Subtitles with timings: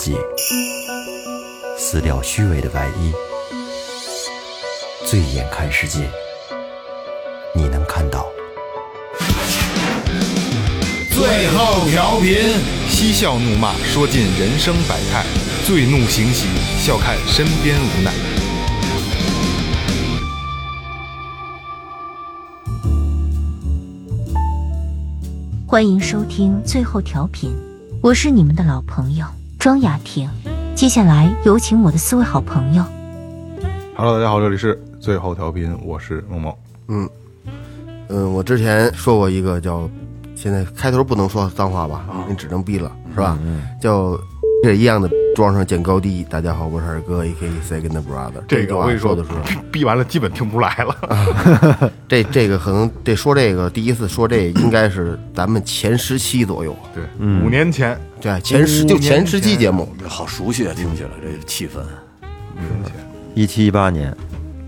[0.00, 0.16] 己，
[1.76, 3.12] 撕掉虚伪的外衣，
[5.06, 6.10] 醉眼看世界，
[7.54, 8.26] 你能看到。
[11.10, 12.34] 最后调频，
[12.88, 15.22] 嬉笑怒骂，说尽人生百态；
[15.66, 16.46] 醉怒行喜，
[16.78, 18.10] 笑看身边无奈。
[25.66, 27.54] 欢迎收听最后调频，
[28.00, 29.26] 我是你们的老朋友
[29.60, 30.26] 庄雅婷。
[30.74, 32.82] 接下来有请我的四位好朋友。
[33.94, 36.54] Hello，大家好，这里是最后调频，我是梦梦。
[36.88, 37.06] 嗯
[38.08, 39.86] 嗯，我之前说过一个叫，
[40.34, 43.38] 现在开头不能说脏话吧，你只能逼了，是吧？
[43.78, 44.18] 叫
[44.64, 46.24] 这一样的装上见高低。
[46.28, 47.48] 大家好，我是二哥，A.K.
[47.68, 48.42] Second Brother。
[48.48, 49.30] 这个我跟你说的是，
[49.70, 51.92] 逼完了基本听不出来了。
[52.08, 61.80] 这这个可能得说这个，第一次说这应该是咱们前十期左右，对，五年前，对，前十就前十期节目，好熟悉啊，听起来这个气氛。
[63.34, 64.14] 一七一八年，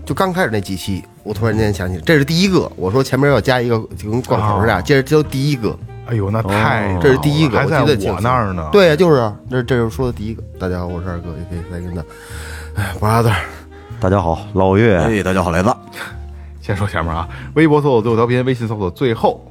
[0.05, 2.71] 就刚开始那几期，我突然间想起，这是第一个。
[2.75, 5.77] 我说前面要加一个，就跟贯口似的，接着就第一个。
[6.05, 10.43] 哎呦，那太，这是第一个，还在我记得我那儿呢。，对，就是啊，这这是说的第一个。
[10.59, 11.63] 大家好，我是二哥，A.K.
[11.71, 12.03] Second。
[12.75, 13.33] 哎，brother，
[14.01, 15.73] 大家好，老岳，哎，大家好，来子。
[16.61, 19.49] 先说前面啊，微博搜索最后调频，微信搜索最后。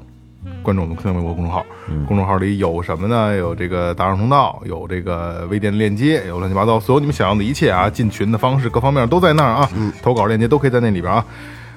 [0.63, 1.65] 关注我们新浪微博公众号，
[2.07, 3.35] 公众号里有什么呢？
[3.35, 9.69] 有这个打赏通道，有这个微店链接，有乱七八糟所有你们想要的一切啊，进群的方式各方面都在那儿啊，
[10.03, 11.25] 投稿链接都可以在那里边啊。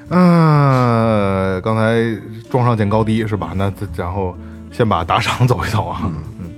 [0.09, 1.95] 嗯、刚才
[2.49, 3.53] 装上见高低是吧？
[3.55, 4.35] 那然后
[4.75, 6.01] 先把打赏走一走啊。
[6.03, 6.51] 嗯，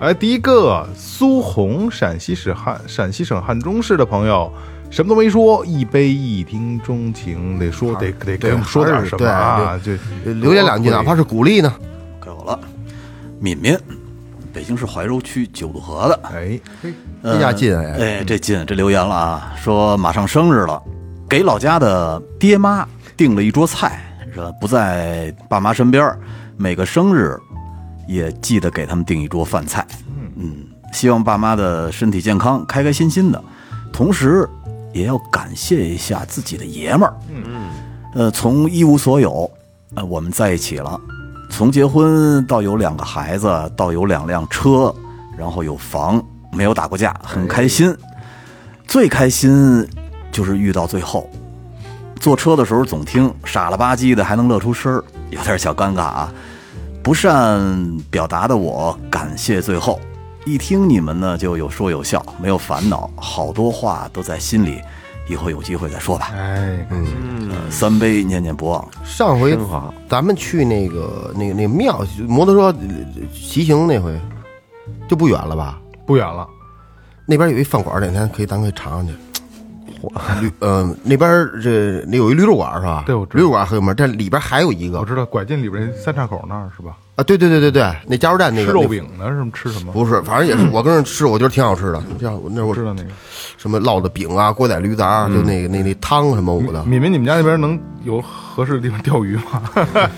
[0.00, 4.50] 哎，第一个苏红，陕西省汉陕西省汉中市的朋友，
[4.88, 9.78] 什么都没说，一杯一听钟情，得说得得给我们说点什么啊？
[9.84, 9.92] 就
[10.32, 11.70] 留言两句，哪怕是鼓励呢。
[12.18, 12.58] 该我了。
[13.38, 13.78] 敏敏，
[14.50, 16.20] 北京市怀柔区九渡河的。
[16.32, 20.82] 哎，嘿这家近哎，哎，这近这留言了啊，说马上生日了，
[21.28, 22.88] 给老家的爹妈
[23.18, 24.02] 订了一桌菜，
[24.34, 26.10] 说不在爸妈身边，
[26.56, 27.36] 每个生日
[28.06, 29.86] 也记得给他们订一桌饭菜。
[30.36, 33.42] 嗯，希望爸妈的身体健康，开开心心的，
[33.92, 34.48] 同时
[34.92, 37.14] 也要感谢一下自己的爷们儿。
[37.28, 37.70] 嗯，
[38.14, 39.50] 呃，从一无所有，
[39.94, 41.00] 呃，我们在一起了。
[41.50, 44.92] 从结婚到有两个孩子，到有两辆车，
[45.38, 46.20] 然后有房，
[46.52, 47.96] 没有打过架，很开心。
[48.86, 49.86] 最开心
[50.32, 51.30] 就是遇到最后，
[52.20, 56.32] 坐车的时候总听傻了吧唧的，还能乐出声儿，有点小尴尬啊。
[57.02, 60.00] 不善表达的我，感谢最后。
[60.46, 64.80] 一听你们呢，就有说有笑，没有烦恼，好多话都在心里，
[65.28, 66.30] 以后有机会再说吧。
[66.34, 69.58] 哎，嗯呃三杯念念不忘，上回
[70.08, 72.94] 咱们去那个那个那个庙，摩托车呃
[73.34, 74.18] 骑行那回
[75.08, 75.80] 就不远了吧？
[76.06, 76.46] 不远了，
[77.26, 79.14] 那边有一饭馆，哪天可以咱可以尝尝去。
[80.40, 83.04] 驴呃，那边儿这那有一驴肉馆是吧？
[83.06, 86.96] 对我知道驴肉馆很有名，但里边还有一个我知道拐进里边三岔口那儿是吧？
[87.16, 89.28] 啊，对对对对对，那加油站那个吃肉饼呢？
[89.28, 89.50] 是吗？
[89.54, 89.92] 吃什么？
[89.92, 92.02] 不是，反正也是我跟人吃，我觉得挺好吃的。
[92.20, 93.08] 像我那我知道那个。
[93.56, 99.62] 什么烙的饼啊，锅仔驴杂，就那个那那汤什么我的，敏敏，你们家那边能有合适的地方钓鱼吗？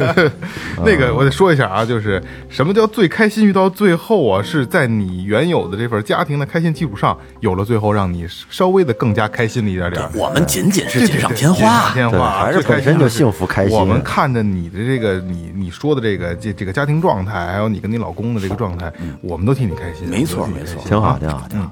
[0.84, 10.08] 那个我得说一下啊，就是什么叫最开心遇到最后啊，是在你原有的这份家庭的开心基础上，有了最后，让你稍微的更加开心了一点点。
[10.14, 11.90] 我们仅仅是锦上对锦上添花。
[11.90, 18.92] 对添花，还是最开本身就的幸福开心我们看着你的这个，你你说的这个这这个家庭状态，还有你跟你老公的这个状态，
[19.22, 20.08] 我们都替你开心。
[20.08, 21.70] 没错没错挺好，挺好，挺好。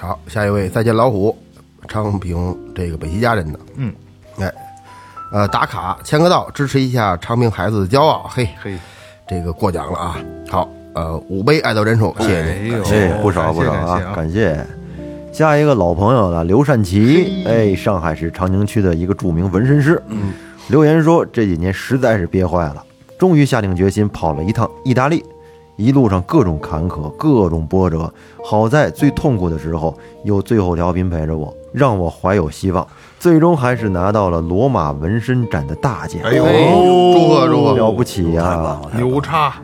[0.00, 1.36] 好，下一位再见老虎，
[1.88, 3.92] 昌平这个北齐家人的，嗯，
[4.38, 4.52] 哎，
[5.36, 8.74] 呃，打卡签个到，支持一下昌平孩子的骄傲，嘿，嘿，
[9.28, 10.18] 这个过奖了啊。
[10.48, 12.72] 好，呃，五杯爱到人手，谢谢您。
[12.72, 14.66] 哎呦，哎，不少不少啊，感谢啊，感谢。
[15.34, 20.32] 下一个老朋友了，刘善奇，哎，上海市长宁区的一个著名纹身师，嗯，
[20.68, 22.82] 留言说这几年实在是憋坏了，
[23.18, 25.22] 终于下定决心跑了一趟意大利，
[25.76, 28.12] 一路上各种坎坷，各种波折，
[28.44, 32.86] 好在最痛苦的时候有最后调频陪着我，让我怀有希望，
[33.18, 37.74] 最终还是拿到了罗马纹身展的大奖，哎呦，祝贺祝贺。
[37.74, 39.54] 了不起呀、牛叉！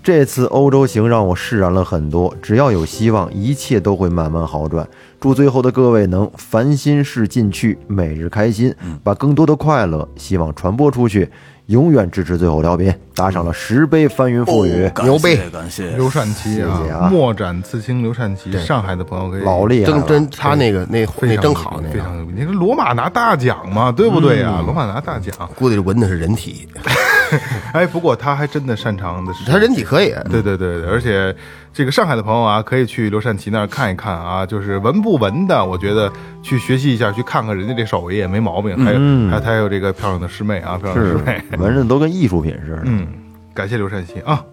[0.00, 4.88] 这次欧洲行让我释然了很多，只要有希望，一切都会慢慢好转。
[5.20, 11.28] 祝最后的各位能烦心事尽去，每日开心，把更多的快乐希望传播出去。
[11.68, 15.90] 永远支持最后调频，打赏了十杯翻云覆雨，牛逼谢感谢。
[15.96, 19.98] 刘善奇啊墨展刺青，刘善奇，上海的朋友可以老厉害了。
[19.98, 21.94] 真真他那个那那非常真好，那个。
[21.94, 22.32] 非常牛逼。
[22.34, 24.62] 你看罗马拿大奖嘛，对不对呀？
[24.64, 26.66] 罗马拿大奖，估计是纹的是人体，
[27.72, 31.34] 哎，不过他还真的擅长的是他人体可以，对对对对，而且
[31.72, 36.10] 这个上海的朋友啊，可以去刘善奇那儿看一看啊，就是文不文的，我觉得
[36.42, 38.76] 去学习一下，去看看人家这手艺也没毛病。
[38.84, 38.98] 还有，
[39.28, 41.42] 还有他还有这个漂亮的师妹啊，漂亮的师妹。
[41.58, 42.82] 纹身都跟艺术品似的。
[42.84, 43.06] 嗯，
[43.54, 44.44] 感谢刘善奇啊。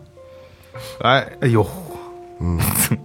[1.02, 1.66] 哎，哎呦，
[2.42, 2.60] 嗯，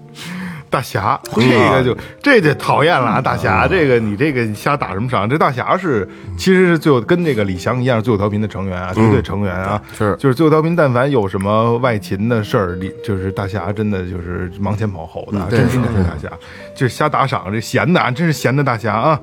[0.70, 3.20] 大侠，这个就这就讨厌了啊！
[3.20, 5.28] 大侠，这个你这个你瞎打什么赏？
[5.28, 6.08] 这大侠是
[6.38, 9.82] 其实是最后跟这个李翔一样，最后调频的成员啊，绝对成员啊。
[9.98, 16.30] 是就是最后调频，但凡有什么外勤的事儿，李就是大侠真的就是忙前跑后的啊，真是大侠，
[16.74, 19.20] 就是瞎打赏，这闲的啊，真是闲的大侠啊。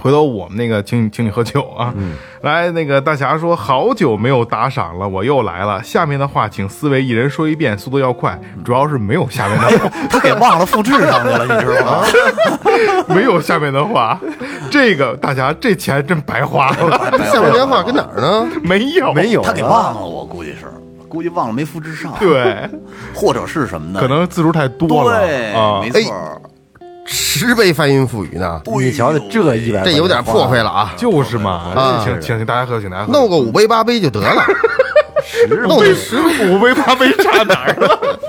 [0.00, 1.92] 回头我们那个请你请你喝酒啊！
[2.40, 5.82] 来，那个大侠说好久没有打赏了，我又来了。
[5.82, 12.06] 下面的话请四位一人说一遍，速度要快，主要是没有下面的话， 他给忘了复制上去了，你知道吗？
[13.14, 14.18] 没有下面的话。
[14.70, 18.48] 这个大侠这钱真白花了， 下面电话跟哪儿呢？
[18.62, 20.72] 没有没有他给忘了，我估计是，
[21.08, 22.68] 估计忘了没复制上。，对，
[23.14, 24.00] 或者是什么呢？
[24.00, 25.90] 可能字数太多了对，啊没。
[25.90, 26.40] 错儿。
[27.12, 30.94] 十倍翻云覆雨呢，你瞧瞧这一百，这有点破费了啊！
[30.96, 33.12] 就是嘛，啊请请请大家喝，请大家喝。
[33.12, 34.44] 弄个五杯八杯就得了，
[35.66, 38.19] 弄个十五杯八杯差哪儿了？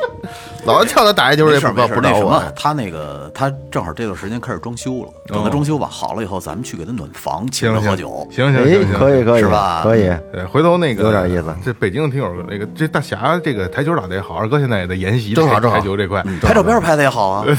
[0.63, 8.27] 老叫他打一球没事儿不不找我事儿那什么，，他那个他正好这段时间开始装修了，等他装修吧好了以后，咱们去给他暖房，请他喝酒。
[8.29, 16.23] 哎行行行，可以可以是吧可以，对，回头那个有点意思这北京的听友，那个这大侠这个台球打的也好，二哥现在也在研习台正好正好台球这块。
[16.41, 17.55] 拍照片拍的也好啊，对，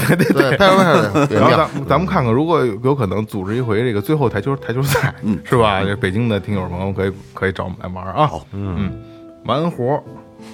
[0.56, 0.86] 拍照片
[1.40, 5.82] 然后咱咱们看看，如果有有可能组织一回这个最后台球台球赛，嗯是吧？
[5.82, 8.26] 这北京的听友朋友可以可以找我们来玩啊。
[8.26, 8.92] 好嗯，
[9.44, 10.00] 完活。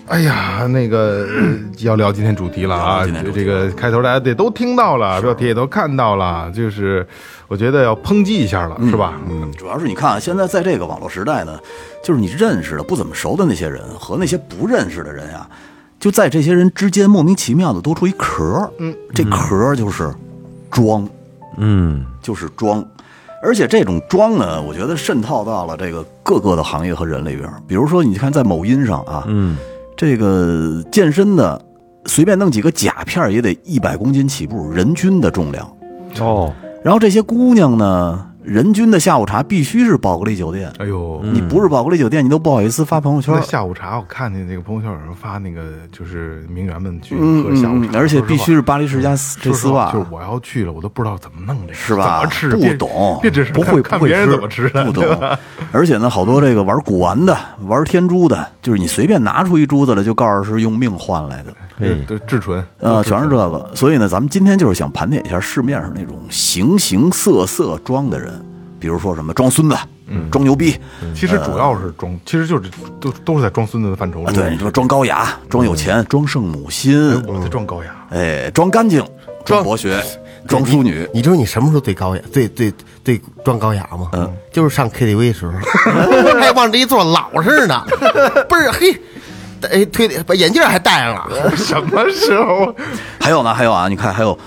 [0.06, 3.06] 哎呀，那个呃要聊今天主题了啊！
[3.34, 7.06] 这个开头大家得都听到了，标题也都看到了，就是
[7.46, 9.20] 我觉得要抨击一下了，是吧？
[9.28, 11.58] 嗯，主要是你看啊，现在在这个网络时代呢，
[12.02, 15.46] 就是你认识的不怎么熟的那些人和那些不认识的人呀、
[16.00, 18.70] 就在这些人之间莫名其妙的多出一壳儿。
[18.78, 20.10] 嗯，这壳儿就是
[20.70, 21.06] 装，
[21.58, 22.82] 嗯，就是装。
[23.40, 27.62] 而且这种装呢，我觉得渗透到了这个各个的行业和人里边儿。
[27.68, 29.56] 比如说，你看在某音上啊，嗯，
[29.98, 31.60] 这个健身的
[32.06, 35.68] 随便弄几个甲片也得一百公斤起步，人均的重量。
[36.20, 36.54] 哦，
[36.84, 40.72] 然后这些姑娘呢，人均的下午茶必须是宝格丽酒店。
[40.78, 43.40] 哎呦，你不是宝格丽酒店，你都不好意思发朋友圈那。
[43.42, 45.62] 下午茶，我看见那个朋友圈有人发那个，
[45.92, 49.10] 就是名媛们去嗯喝下午茶，嗯嗯，而且必须是巴黎世家
[49.40, 52.20] 这说实话丝袜，就是我要去了，我都不知道怎么弄这个，是吧？
[52.20, 52.48] 怎么吃？
[52.56, 55.04] 不懂，别只是不会不会看看别人怎么吃，不懂。
[55.70, 57.36] 而且呢，好多这个玩古玩的、
[57.66, 61.52] 玩天珠的，就是你随便拿出一珠子来，就告诉是用命换来的。
[61.78, 63.36] 嘿，对，至纯，啊，全是这。
[63.36, 68.37] 个，所以呢，咱们今天就是想盘点一下市面上那种形形色色装的人，
[68.78, 69.76] 比如说什么装孙子，
[70.06, 70.78] 嗯，装牛逼，
[71.14, 72.70] 其实主要是装，其实就是
[73.00, 74.36] 都都是在装孙子的范畴啊，里。
[74.36, 79.04] 对，你说装高雅、装有钱、装圣母哎心，我在装高雅，哎，装干净、
[79.44, 79.62] 装。
[79.62, 80.02] 博学、
[80.46, 82.72] 装淑女，你知道你什么时候最高雅、最最
[83.04, 84.08] 最装高雅吗？
[84.12, 85.52] 嗯，就是上 KTV 时候，
[86.40, 87.84] 还往这一坐老实呢，
[88.48, 88.96] 不是嘿，
[89.70, 92.74] 哎，推把眼镜还戴上了， 什么时候？
[93.20, 94.38] 还有呢，还有啊，你看还有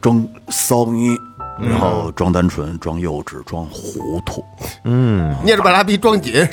[0.00, 1.16] 装骚咪，
[1.60, 4.44] 然后装单纯、装幼稚、装糊涂，
[4.84, 6.34] 嗯，捏着把拉逼装紧，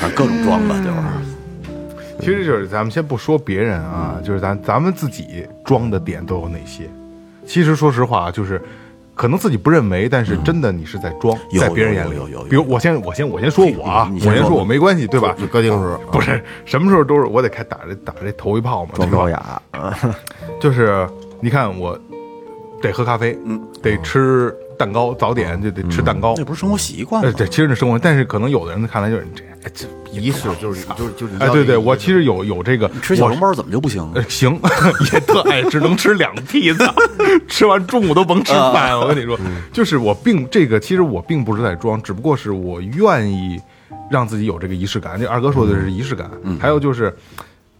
[0.00, 0.96] 反正各种装吧，就是。
[2.18, 6.88] 其实就是咱们先不说别人啊，就是咱咱们自己装的点都有哪些？
[7.46, 8.60] 其实说实话，就是
[9.14, 12.44] 可能自己不认为，但是真的你是在装，有在别人眼里有有有有。
[12.44, 15.36] 比如我先我先我先说我啊，我先说我没关系，对吧？
[15.38, 19.62] 就高定时候不是什么时候都是我得开打这打这头一炮嘛，装对吧高雅，
[20.58, 21.06] 就是
[21.40, 21.96] 你看我
[22.86, 26.34] 得喝咖啡，嗯，得吃蛋糕，早点就得吃蛋糕。
[26.36, 27.32] 那不是生活习惯吗呃，？
[27.34, 34.08] 对，其实是生活，但是可能有的人看来就是你这哎这仪式就是就是就是哎，对对，我其实有有这个吃小笼包怎么就不行？
[34.14, 34.58] 呃，行，
[35.12, 36.84] 也特爱吃，能吃两屉子，
[37.48, 38.98] 吃完中午都甭吃饭。
[38.98, 39.38] 我跟你说，
[39.72, 43.60] 就是我并这个，其实我并不是在装，只不过是我愿意
[44.10, 45.18] 让自己有这个仪式感。
[45.20, 47.14] 这二哥说的是仪式感，还有就是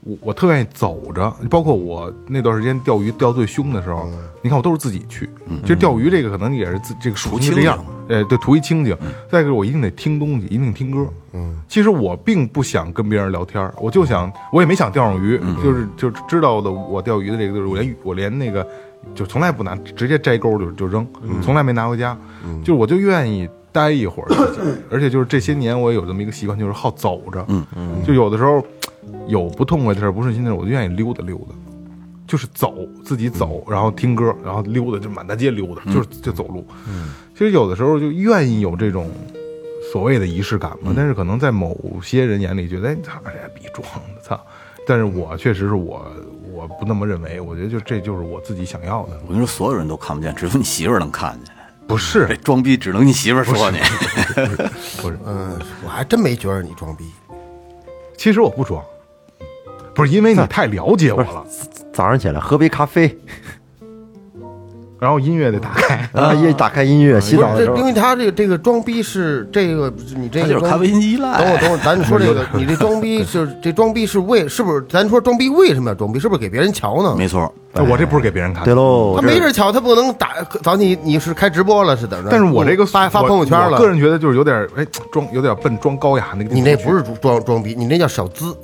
[0.06, 4.08] 我我特愿意走着，包括我那段时间钓鱼钓最凶的时候，
[4.40, 5.28] 你看我都是自己去。
[5.62, 8.96] 其实钓鱼这个可能也是自这个属性这样对，图一清静。
[9.28, 11.08] 再一个，我一定得听东西，一定听歌。
[11.32, 18.64] 嗯，其实我并不想跟别人聊天儿，我就想，我也没想钓上鱼，就是就知道的我钓鱼的这个，就是我连我连那个
[19.12, 21.04] 就从来不拿，直接摘钩就就扔，
[21.42, 22.16] 从来没拿回家。
[22.60, 24.28] 就是我就愿意待一会儿，
[24.88, 27.44] 而且就是这些年我也有这么一个习惯，就是好走着。
[27.48, 28.64] 嗯嗯，就有的时候
[29.26, 31.54] 有不痛快的事儿、不顺心的事儿，我就愿意溜达溜达。
[32.26, 36.66] 就是走，自己走，然后听歌，然后溜达，就满大街溜达，就是就走路。
[36.88, 39.08] 嗯，其实有的时候就愿意有这种
[39.92, 40.92] 所谓的仪式感嘛。
[40.96, 44.40] 但是可能在某些人眼里觉得，哎，操，这逼装的，操！
[44.88, 46.04] 但是我确实是我，
[46.52, 47.40] 我不那么认为。
[47.40, 51.54] 我觉得就这就是我自己想要的，我跟你说，所有人都看不见，只有你媳妇儿能看见。
[51.86, 53.78] 不是这装逼只能你媳妇儿说你。
[55.00, 55.16] 不是。
[55.24, 57.04] 嗯，我还真没觉得你装逼。
[58.16, 58.82] 其实我不装，
[59.96, 61.44] 不是因为你太了解我了。
[61.92, 63.18] 早上起来喝杯咖啡，
[65.00, 71.38] 然后音乐得打开，啊， 一打开音乐，洗澡的时候因为他这个这个装逼是这个，你这个就是咖啡因依赖。
[71.38, 74.84] 等会儿等会儿，咱说这个， 你这装逼是这装逼是为是不是？
[74.90, 76.20] 咱说装逼为什么要装逼？
[76.20, 77.14] 是不是给别人瞧呢？
[77.16, 77.50] 没错，
[77.88, 78.66] 我这不是给别人看的。
[78.66, 80.34] 对喽，他没人瞧，他不能打。
[80.62, 82.28] 早你你是开直播了是怎么着？
[82.30, 83.78] 但是我这个发发朋友圈了。
[83.78, 86.54] 个人觉得就是有点哎装，有点笨，装高雅那个。
[86.54, 88.54] 你那不是装装逼，你那叫小资，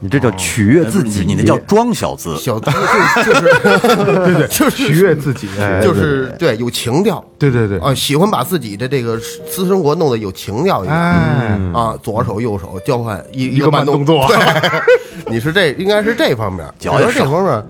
[0.00, 2.36] 你这叫取悦自己，你那叫装小资。
[2.36, 2.70] 小资
[3.24, 14.80] 就是对对就是取悦自己，哎就是对有情调对对对，啊，喜欢把自己的这个私生活弄得有情调一点哎，啊，左手右手交换一一个慢动作对，
[15.26, 17.66] 你是这应该是这方面，我说这脚也少方面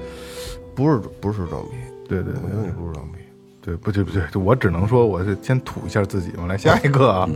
[0.75, 1.71] 不是不是装逼，
[2.09, 3.19] 对对对我觉得你不是装逼。
[3.61, 6.47] 对，不对不对，我只能说我是先吐一下自己嘛。
[6.47, 7.29] 来下一个啊，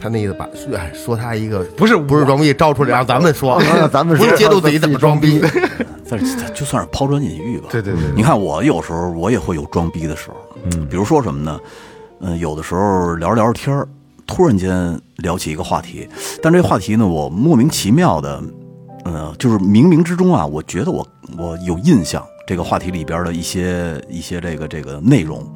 [0.00, 5.40] 他那意思把哎说他一个不是不是装逼，招出来让咱们说，啊咱们说不是揭露自己怎么装逼，
[6.08, 7.66] 但是就算是抛砖引玉吧。
[7.70, 11.58] 对对对对你看我有时候我也会有装逼的时候，嗯，比如说什么呢？
[12.20, 13.86] 嗯、有的时候聊着聊着天儿，
[14.26, 16.08] 突然间聊起一个话题，
[16.42, 18.42] 但这个话题呢，我莫名其妙的，
[19.04, 21.06] 呃，就是冥冥之中啊，我觉得我
[21.38, 25.46] 我有印象这个话题里边的一些一些这个这个内容，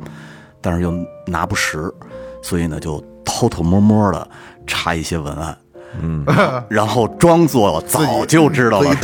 [0.61, 0.94] 但是又
[1.26, 1.92] 拿不实，
[2.42, 4.26] 所以呢，就偷偷摸摸的
[4.67, 5.57] 查一些文案。
[6.00, 6.25] 嗯，
[6.71, 9.00] 然后装作早就知道了似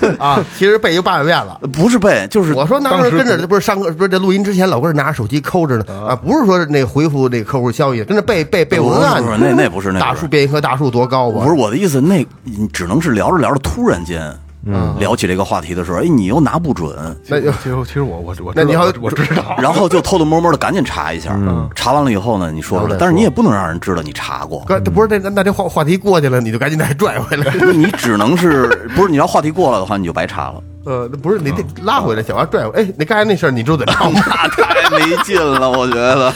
[0.00, 1.58] 的 啊，其实背就八百遍了。
[1.72, 9.20] 不是背，就是我说那当时跟着不是上课，不是这录音之前老跟着拿着手机抠着呢啊，不是说那回复那个客户消息，跟着背背背文案。
[9.20, 11.42] 不是那那不是那大树变一棵大树多高啊？
[11.44, 14.32] 不是我的意思，那你只能是聊着聊着，突然间，
[14.68, 16.94] 嗯，聊起这个话题的时候，哎，你又拿不准，
[17.28, 21.38] 那就其实其实我我我那你要我我知道， 然后就偷偷摸摸的赶紧查一下，
[21.74, 27.54] 查完了以后呢，你说出来，但是你也不能让人知道你查过，不是那那这话话题过去了，你就赶紧再拽回来。
[27.72, 32.82] 你只能是不是你要话题过了的话，你就白查了， 呃，不是你得拉回来，想要拽回来。
[32.82, 34.20] 哎，你刚才那事儿你知道怎么着吗？
[34.26, 36.32] 那太没劲了，我觉得。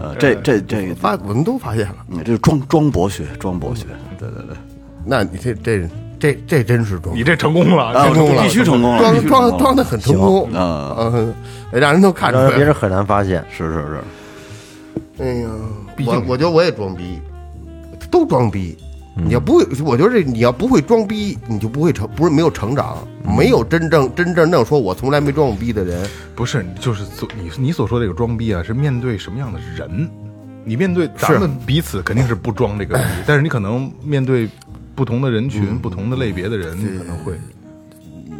[0.00, 3.84] 呃，这这这个，发我们都发现了，你这装装博学，装博学，
[4.18, 4.56] 对对对，
[5.04, 11.34] 那你这这这这真是装你这成功了，啊成功了必须成功了，必装须成功装装的很成功，啊，嗯，
[11.72, 12.44] 让人都看出来。
[12.44, 13.44] 让别人很难发现。
[13.50, 14.00] 是是是，
[15.22, 15.48] 哎呀，
[15.96, 17.20] 毕竟我我觉得我也装逼，
[18.10, 18.76] 都装逼。
[19.16, 23.06] 你要不会，我觉得这你要不会装逼，你就不会成，不是没有成长，
[23.36, 26.04] 没有真正真正正说我从来没装过逼的人。
[26.34, 30.10] 不是，就是所你你所说的这个装逼啊，是面对什么样的人？
[30.64, 34.48] 你面对咱们彼此肯定是不装这个逼， 但是你可能面对
[34.94, 37.34] 不同的人群、不同的类别的人，可能会。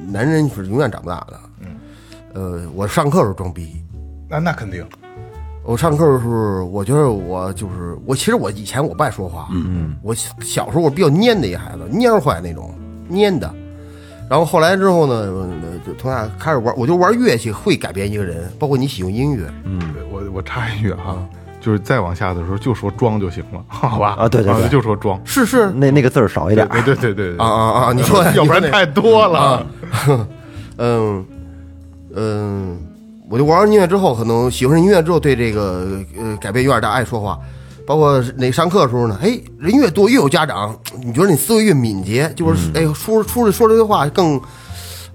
[0.08, 1.40] 男人是永远长不大的。
[1.60, 1.66] 嗯，
[2.34, 3.82] 呃，我上课时候装逼，
[4.28, 4.86] 那那肯定，
[5.64, 12.72] 我上课的时候，我觉得我就是我，其实我以前我不爱说话，嗯嗯，我小小时候我比较蔫的一孩子，蔫坏那种，
[13.10, 13.52] 蔫的。
[14.30, 19.94] 然后后来之后呢，呃就从那开始玩，我就玩乐器会改变一个人，包括你喜欢音乐，嗯。
[20.10, 21.26] 我我插一句啊，
[21.64, 24.16] 就是再往下的时候就说装就行了， 好吧？
[24.18, 27.92] 啊对对对就说装，是是那那个字儿少一点，对对对对对啊啊啊！
[27.94, 29.66] 你说，要不然太多了。
[30.76, 31.24] 嗯
[32.14, 32.78] 嗯，
[33.30, 37.38] 我就玩完音乐之后，可能喜欢上音乐之后，对这个呃改变有点大，爱说话。
[37.86, 44.40] 包括那上课的时候呢，哎，人越多越有家长，你觉得你思维越敏捷，就是哎说出去说这些话更，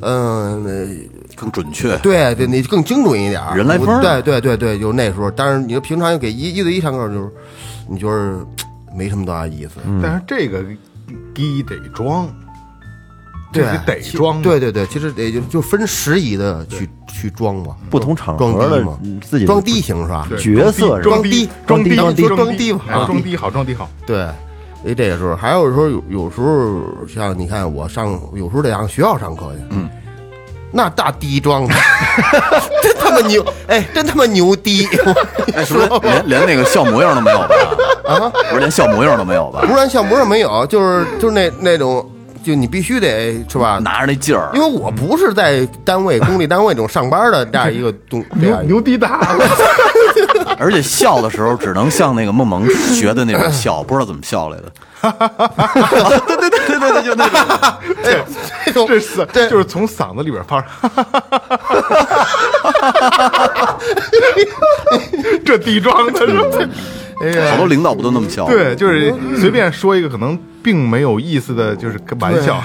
[0.01, 0.87] 嗯、呃
[1.35, 1.97] 更准确。
[1.99, 5.31] 对对，你更精准一点儿，人来疯儿对对对对，就是那时候。
[5.31, 7.29] 但是你说平常给一一对一上课，就是
[7.87, 8.39] 你就是
[8.93, 9.79] 没什么多大意思。
[10.01, 10.63] 但是这个
[11.33, 12.27] 低得装，
[13.53, 20.27] 这对，得装，对对对，其实得就就分时宜的去去装嘛，不同场合的低嘛嗯自己装低型是吧？
[20.37, 23.89] 角色装逼装低装低装装低吧哎装逼好，装逼好。
[24.05, 24.27] 对，
[24.81, 29.89] 所以这个时候，还有时候有有时候像你看我上有时候得上学校上课去，嗯，
[30.71, 31.73] 那大低装的，
[32.81, 34.87] 真他妈牛，哎，真他妈牛逼！
[35.55, 37.47] 哎， 是不是连连那个笑模样都没有吧？
[38.07, 39.61] 啊，不是连笑模样都没有吧？
[39.67, 42.09] 不然笑模样没有，就是就是那那种，
[42.43, 43.79] 就你必须得是吧？
[43.83, 49.19] 拿着那劲儿因，为我不是在单位公立单位这种上班的这样一个东牛牛逼大，
[50.59, 54.71] 而且笑的时候只能像那个梦萌学的那种笑，不知道怎么笑来的。
[56.27, 57.39] 对对对对对，就那种。
[58.65, 60.67] 这种这是就是从嗓子里边发出，
[65.45, 66.67] 这地装的是吧？
[67.51, 68.53] 好多领导不都那么笑吗？
[68.53, 72.61] 对，就是随便说一个可能并没有意思的，就是个玩笑。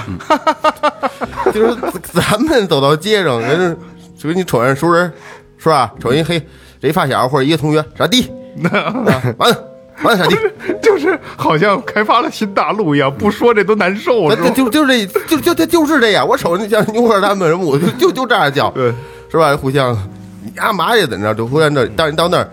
[1.52, 3.76] 就是咱们走到街上，人家
[4.18, 5.10] 就给你瞅人熟人，
[5.56, 5.92] 是吧？
[6.00, 6.46] 瞅人嘿，
[6.84, 8.30] 这一发小或者一个同学傻逼，
[8.70, 8.92] 啊
[9.38, 9.64] 完了
[10.02, 10.36] 完了傻逼，
[10.82, 14.50] 就是好像开发了新大陆一样，不说这都难受，是吧？
[14.50, 16.28] 就就是这就就就就是这样。
[16.28, 18.92] 我瞅那像牛哥他们什么，我就就就这样叫，对，
[19.30, 19.56] 是吧？
[19.56, 19.96] 互相
[20.42, 21.06] 你干嘛呀？
[21.06, 21.34] 怎着？
[21.34, 22.50] 就互相这，但是到那儿，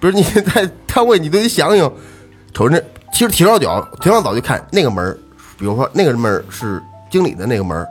[0.00, 1.92] 比如你在单位，你都得想想，
[2.54, 2.80] 瞅那
[3.12, 5.14] 其实提上脚，提上早就看那个门
[5.58, 7.86] 比如说那个门是经理的那个门儿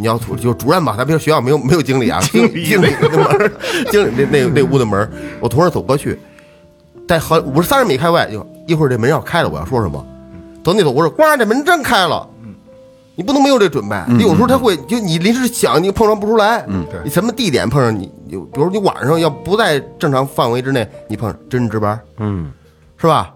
[0.00, 3.52] 你要主就主任吧，咱别说学校没有没有经理啊， 经理经理的门，
[3.90, 5.08] 经理那那那屋的门
[5.40, 6.18] 我同事走过去，
[7.06, 10.04] 在好五十三十米开外，就一会儿这门要开了，我要说什么？
[10.62, 12.26] 等你走，我说咣，这门真开了。
[13.16, 22.50] 你不能没有这准备，你有时候他会就你临时想你碰撞不出来，嗯，对你什么地点碰上你，有比如你晚上要不在正常范围之内，你碰上真值班，嗯，
[22.96, 23.34] 是吧？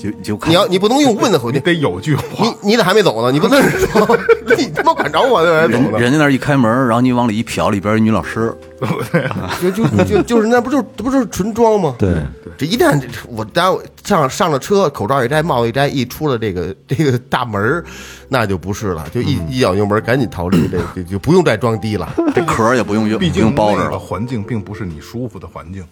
[0.00, 2.22] 就就你要你不能用问的回 你去，得有句话
[2.62, 3.32] 你，你咋还没走呢？
[3.32, 4.18] 你不能说
[4.56, 5.98] 你他妈管着我呢还走呢？
[5.98, 8.56] 人家那儿一开门，然后你往里一瞟，里边一女老师，
[9.60, 11.96] 就就就就是那不就这不就是纯装吗？
[11.98, 12.14] 对，
[12.56, 17.84] 这一旦我当我上上了车，口罩一摘，帽子一摘，一出了这个这个大门
[18.28, 22.08] 那就不是了，就一一脚油门，赶紧逃离，这这就不用再装低了。
[22.34, 23.98] 这壳也不用用，毕竟包着了。
[23.98, 25.84] 环境并不是你舒服的环境。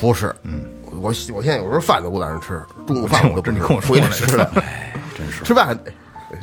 [0.00, 0.60] 不是，嗯，
[1.00, 4.50] 我我现在有时候饭都不在那吃，中午饭我都不吃，这你跟我回来吃的，
[5.16, 6.38] 真是吃饭，哎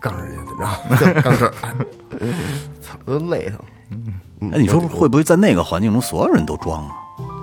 [0.00, 1.20] 杠人家怎么着？
[1.22, 1.54] 杠事儿，
[2.20, 2.28] 哎
[2.80, 6.96] 操，都累腾，哎，你说 会不会在那个环境中，所有人都装啊？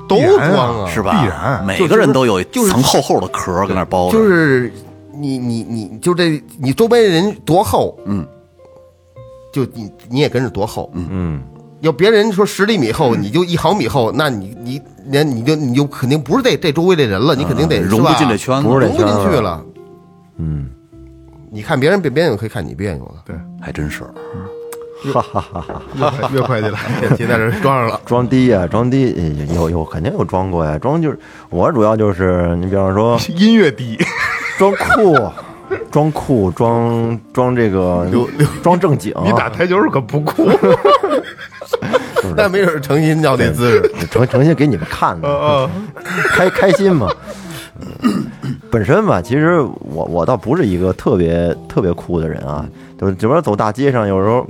[0.10, 1.22] 都装啊，是吧？
[1.22, 4.17] 必然每个人都有一就是层厚厚的壳儿跟那包着。
[4.17, 4.74] 就是
[5.13, 8.26] 你你你就这你周边人多厚，嗯，
[9.54, 11.08] 就你你也跟着多厚，嗯。
[11.12, 11.43] 嗯，
[11.82, 19.63] 要别人说十厘米厚，你就一毫米厚，那你你那你就你就肯定不是这这周围的人了，你肯定得融不进这，圈子，融不进去了。
[20.38, 20.68] 嗯，
[21.52, 23.22] 你看别人别别扭，可以看你别扭了。
[23.26, 24.04] 对，还真是。
[25.13, 26.30] 哈哈哈哈。
[26.34, 26.80] 越快进来，
[27.16, 31.20] 现在这装上了，装低呀、装低呃有有肯定有装过呀，装就是
[31.52, 33.96] 我主要就是你比方说音乐低，
[34.58, 35.16] 装酷，
[35.92, 38.08] 装酷，装装这个
[38.63, 40.50] 装正经，你打台球可不酷。
[42.36, 43.92] 那没准诚心要那姿势。
[44.12, 45.70] 诚诚心给你们看的，嗯
[46.30, 47.10] 开开心嘛。
[48.72, 52.66] 本身吧，其实我我倒不是一个特别特别酷的人啊，
[53.00, 54.46] 就是只不过走大街上，有时候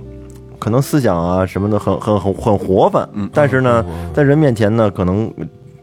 [0.57, 5.31] 可能思想啊什么的很很很很活泛，但是呢，在人面前呢，可能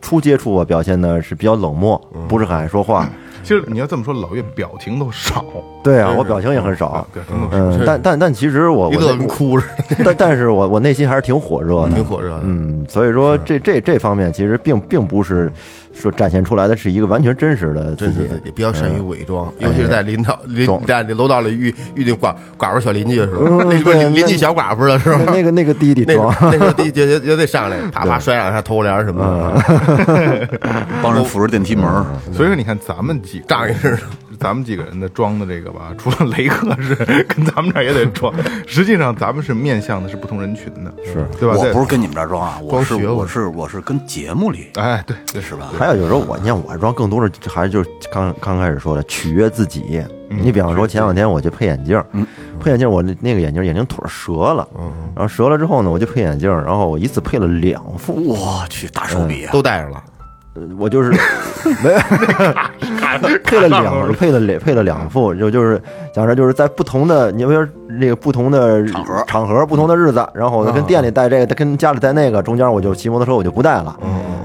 [0.00, 3.08] 初接触啊表现的是比较冷漠，不是很爱说话。
[3.44, 5.44] 其实你要这么说，老岳表情都少。
[5.82, 7.06] 对啊，我表情也很少。
[7.12, 7.62] 表情都少。
[7.62, 12.40] 嗯，但但但其实我一乐跟我内哭似的， 但但是我我内心还是挺火热的，挺火热的。
[12.42, 15.52] 嗯，所以说这这这方面其实并并不是
[15.94, 20.38] 说展现出来的是一个完全真实的自己真是，也比较善于伪装，尤其是在领导
[20.86, 25.20] 在这楼道里遇遇见寡寡妇小邻居的时候，嗯那时候对邻邻居小寡妇了是吧？
[25.26, 29.22] 那个那个弟弟那装，那时候第一就就就得上来，啪啪摔两下头帘什么
[29.66, 30.48] 的，
[31.02, 31.84] 帮人扶着电梯门，
[32.32, 34.00] 所以说，你看咱们几个仗义似的。
[34.38, 36.94] 咱们几个人的装的这个吧， 除了雷克是
[37.28, 38.32] 跟咱们这儿也得装，
[38.66, 41.54] 实际上咱们是面向的是不同人群的，是对吧？
[41.56, 45.70] 我不是跟你们这儿装啊，我是我是我是跟节目里哎，对对是吧？
[45.78, 50.02] 还有有时候我你看我装更多的还是就是刚刚开始说的取悦自己。
[50.30, 52.02] 你比方说前两天我去配眼镜，
[52.58, 54.66] 配眼镜我那那个眼镜眼镜腿儿折了，
[55.14, 59.52] 然后折了之后呢，我就配眼镜，然后我一次配了两副，我去大手笔啊！
[59.52, 60.02] 都戴上了，
[60.78, 61.10] 我就是
[61.82, 61.90] 没
[63.44, 65.80] 配了两配了两配了两副，就就是
[66.12, 73.98] 讲着就是在不同的你比如说那个不同的场合场合不同的日子，然后我跟店里带这个，跟家里带那个，中间我就骑摩托车我就不带了。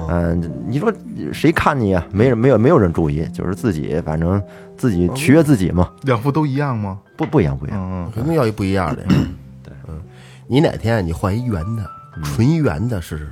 [0.09, 0.91] 嗯，你说
[1.31, 2.03] 谁看你呀？
[2.11, 4.41] 没人没有没有人注意，就是自己反正
[4.75, 6.97] 自己取悦自己嘛，两副都一样吗？
[7.15, 7.77] 不不一样不一样。
[7.79, 9.03] 嗯，肯定要一不一样的。
[9.63, 10.01] 对，嗯，
[10.47, 11.83] 你哪天你换一圆的，
[12.23, 13.27] 纯圆的是，跟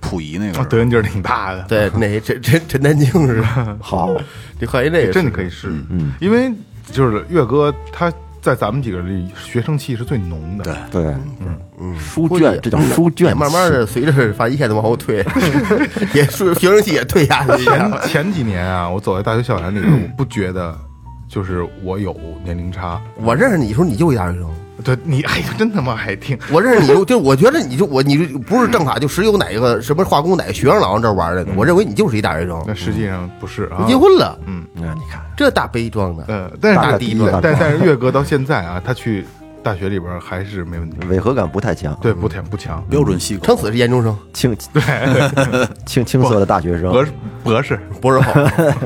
[0.00, 4.14] 溥仪那个德云劲儿挺大的，对， 那陈陈陈丹青似的，好，
[4.58, 5.68] 你换一这个，真的可以试。
[5.90, 6.52] 嗯，因为
[6.90, 10.64] 就是岳哥他在咱们几个里学生气是最浓的。
[10.64, 11.14] 对，对，
[11.78, 15.24] 嗯，书卷这叫书卷慢慢的随着发际线的往后退，
[16.14, 17.92] 也是学生气也退下去一前。
[18.06, 20.76] 前几年啊，我走在大学校园里，我不觉得
[21.28, 23.00] 就是我有年龄差。
[23.16, 24.50] 我认识你的时候，你就一大学生，
[24.82, 26.38] 对你，哎呀，真他妈爱听。
[26.50, 39.24] 我认识你就就我觉得你就我你不是政法就石油哪个什么化工哪个学生老往这玩来的，我认为你就是一大学生，那实际上不是啊，结婚了，嗯，那你看，这大悲壮的，呃，但是大大地大但但是岳哥到现在啊，他去
[39.62, 44.82] 大学里边还是没问题，违和感不太强，对，不太不强，标准系撑狗，死是研究生，青 对。
[45.84, 47.12] 青青涩的大学生，博士
[47.44, 47.78] 博士。
[48.00, 48.32] 博士后，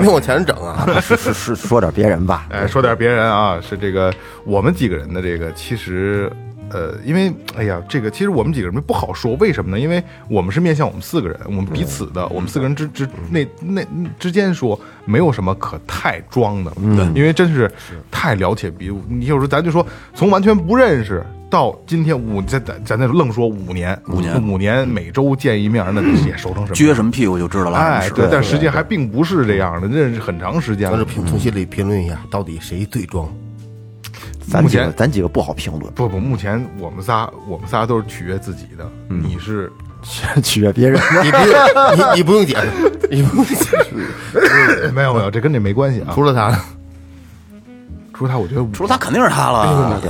[0.00, 4.12] 没往 前整啊， 是是是说点别人吧，哎，说点别人啊，是这个
[4.44, 6.30] 我们几个人的这个，其实
[6.74, 9.78] 呃，因为哎呀，这个其实我们几个人不好说，为什么呢？
[9.78, 13.82] 因为我们是面向我们四个人，我们彼此的，我们四个人之之那那
[14.18, 17.70] 之间说，没有什么可太装的，嗯，因为真是
[18.10, 21.24] 太了解彼，你有时候咱就说从完全不认识。
[21.50, 26.74] 到今天五，咱咱咱那愣说五年，五年五年每周见一面，那 也熟成什么？
[26.74, 27.78] 撅什么屁股就知道了。
[27.78, 31.04] 哎，对，但实际还并不是这样的，认识很长时间了咱这。
[31.04, 33.32] 评从心里评论一下，到底谁最装？
[34.46, 39.70] 目咱几个前咱几个不好评论，不不，目前我们仨我们仨都是取悦自己的，你是
[40.42, 41.00] 取悦别人。
[41.22, 41.56] 你不用
[41.96, 42.68] 你你不用解释，
[43.10, 46.12] 你不用解释，没有没有，这跟这没关系啊。
[46.14, 46.50] 除了他，
[48.12, 50.00] 除了他，我觉得除了他肯定是他了。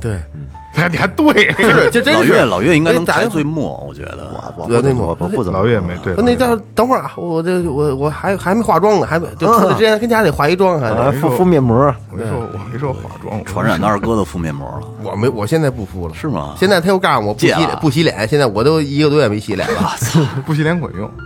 [0.00, 0.18] 对，
[0.49, 0.49] 他
[0.90, 4.30] 你还对， 是这真是老岳老岳应该能排最末，我觉得。
[4.56, 6.14] 我我那我我不怎么老岳没对。
[6.16, 16.54] 那叫等会儿啊，我这我我还还没化妆呢，还没就出来之前跟家里化一妆，还啊，敷敷面膜，我没说，我没说化妆，传染到二哥都敷面膜了，我没我现在不敷了，是吗？
[16.58, 19.92] 现在他又告诉我不洗脸戒了不洗脸，现在我都一个多月没洗脸了，
[20.46, 21.10] 不洗脸管用。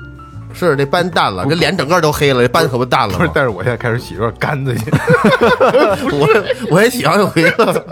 [0.57, 3.33] 是这斑淡了，这脸整个都黑了，这斑可不淡了不是吗，？
[3.35, 4.85] 但是我现在开始洗有点干子去。
[6.13, 6.29] 我
[6.71, 7.85] 我也洗完又回了，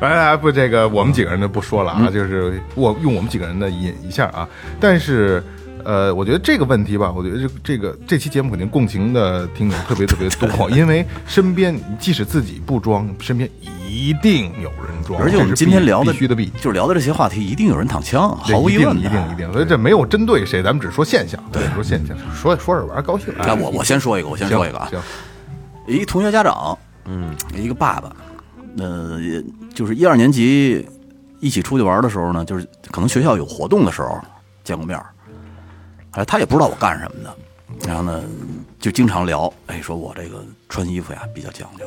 [0.00, 4.48] 哎哎，不，这个我们几个人的不说了啊，就是我用我们几个人的引一下啊。
[4.80, 5.42] 但是，
[5.84, 13.48] 呃，我觉得这个问题吧，我觉得这这个这期节目肯定共情的听友特别特别多， 因为身边即使自己不装，身边
[13.86, 18.96] 一定有人装，而且我们今天聊的必须的必，就是聊的这些话题，一定有人躺枪，这毫无疑问。
[18.96, 19.52] 一定一定。
[19.52, 22.16] 所以这没有针对谁，咱们只说现象，对，说现象。
[22.34, 24.98] 说说着玩高兴，那我我先说一个，我先说一个啊，行，
[25.86, 28.12] 一同学家长，嗯，一个爸爸，
[28.78, 29.42] 呃，也
[29.80, 30.86] 就是一二年级
[31.40, 34.20] 一起出去玩的时候呢，就是可能学校有活动的时候
[34.62, 35.06] 见过面儿，
[36.10, 37.34] 哎，他也不知道我干什么的，
[37.88, 38.22] 然后呢，
[38.78, 41.86] 就经常聊，哎，说我这个穿衣服呀比较讲究，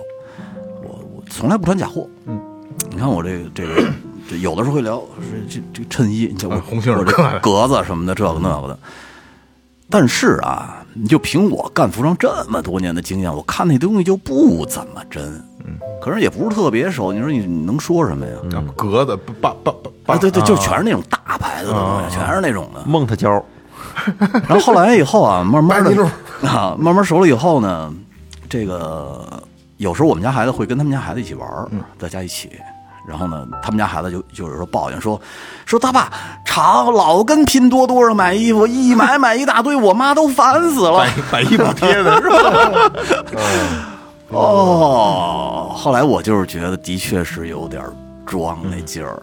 [0.81, 2.41] 我我从来不穿假货，嗯，
[2.89, 3.87] 你看我这个这个
[4.27, 5.07] 这有的时候会聊说
[5.47, 8.79] 这这衬衣，我啊鸿星尔我这克格子什么的这个那个的，
[9.89, 15.23] 但是啊，你就凭我干服装这么多年的经验，我看那东西就不怎么真。
[15.65, 18.33] 嗯，可是也不是特别熟，你说你你能说什么呀？
[18.55, 19.71] 啊格子八八
[20.05, 22.83] 八啊，对对，就全是是那种大牌子的东西，全是那种的。
[22.85, 23.43] 蒙特胶，
[24.47, 26.05] 然后后来以后啊，慢慢的
[26.47, 27.93] 啊，慢慢熟了以后呢，
[28.49, 29.41] 这个
[29.77, 31.69] 有时候我们家孩子会跟他们家孩子一起玩儿，
[31.99, 32.49] 在家一起。
[33.07, 35.19] 然后呢，他们家孩子就就有时候抱怨说，
[35.65, 36.11] 说他爸
[36.45, 41.05] 常老跟拼多多上买衣服，一买买一大堆，我妈都烦死了。
[41.31, 42.91] 百亿补贴的是吧？
[44.29, 47.83] 哦，后来我就是觉得的确是有点
[48.25, 49.21] 装那劲儿，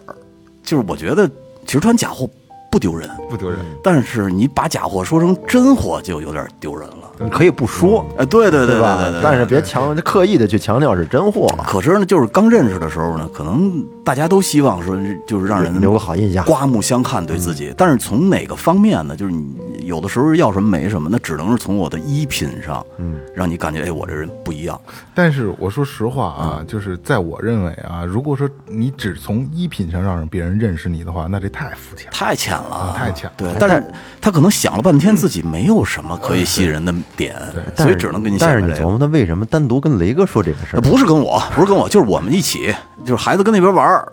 [0.63, 1.27] 就是我觉得
[1.65, 2.29] 其实穿假货
[2.71, 3.59] 不丢人，不丢人。
[3.83, 6.95] 但是你把假货说成真货就有点丢人了。
[7.19, 8.97] 你可以不说，哎，对对对对吧？
[9.21, 16.43] 但是别强刻意的去强调是真货，可是呢，就是刚认识的时候呢，可能大家都希望说，就是让人留个好印象。
[16.45, 17.71] 刮目相看对自己。
[17.77, 19.15] 但是从哪个方面呢？
[19.15, 19.53] 就是你
[19.83, 24.79] 有的时候要什么没什么，那只能是从我的衣品上，嗯，让你感觉哎，我这人不一样。
[25.13, 32.09] 但是我说实话啊，就是在我认为啊，如果说你只从衣品上让别人认识你的话，那这太肤浅。
[32.11, 33.83] 太浅了，太强了对，但是
[34.19, 37.35] 他可能想了半天，自己没有什么可以吸引人的点，
[37.75, 38.61] 所以只能跟你但是。
[38.61, 40.81] 你琢磨他为什么单独跟雷哥说这个事儿？
[40.81, 42.73] 不是跟我，不是跟我，就是我们一起，
[43.05, 44.11] 就是孩子跟那边玩儿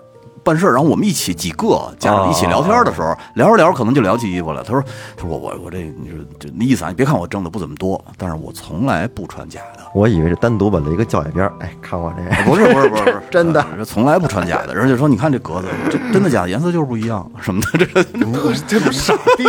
[0.48, 4.64] 办事儿，然后我们一起几个家长一起聊天的时候，聊着聊着可能就聊起衣服了。
[4.64, 4.82] 他说
[5.14, 14.74] ：“他说我我我这你说这那意思啊，你别看我挣的不怎么多，但是我从来不穿假的。”我以为是单独把雷哥叫一边儿，哎，看我这个，不是不是不是不是 真的呃从来不穿假的。
[14.74, 18.04] 人家就说你看这格子，这真的假的颜色就是不一样什么的，这这
[18.66, 19.44] 这不傻逼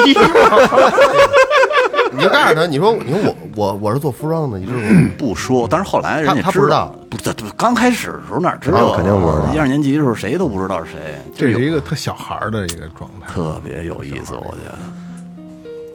[2.16, 5.10] 你就告诉他，你说你说我我我是做服装的，你知道吗？
[5.18, 5.68] 不说。
[5.70, 8.96] 但是后来人家他不知道，不这这刚开始的时候哪知道啊？
[8.98, 11.00] 肯定不知道一二年级的时候谁都不知道是谁，
[11.36, 13.34] 这是一个特小孩儿的一个状态。
[13.34, 14.78] 特别有意思，我觉得。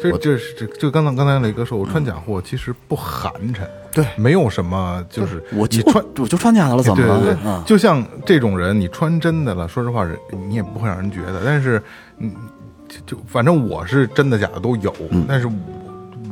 [0.01, 6.05] 这这是这就刚才刚才雷哥说，我穿假货其实不寒碜，对，没有什么，就是我就你穿。
[6.19, 7.21] 我就穿假的了，怎么了？
[7.21, 10.15] 对对对，嗯就像这种人，你穿真的了，说实话，人
[10.47, 11.41] 你也不会让人觉得。
[11.43, 11.83] 但是，
[12.19, 12.31] 嗯，
[12.87, 15.55] 就就反正我是真的假的都有，嗯但是我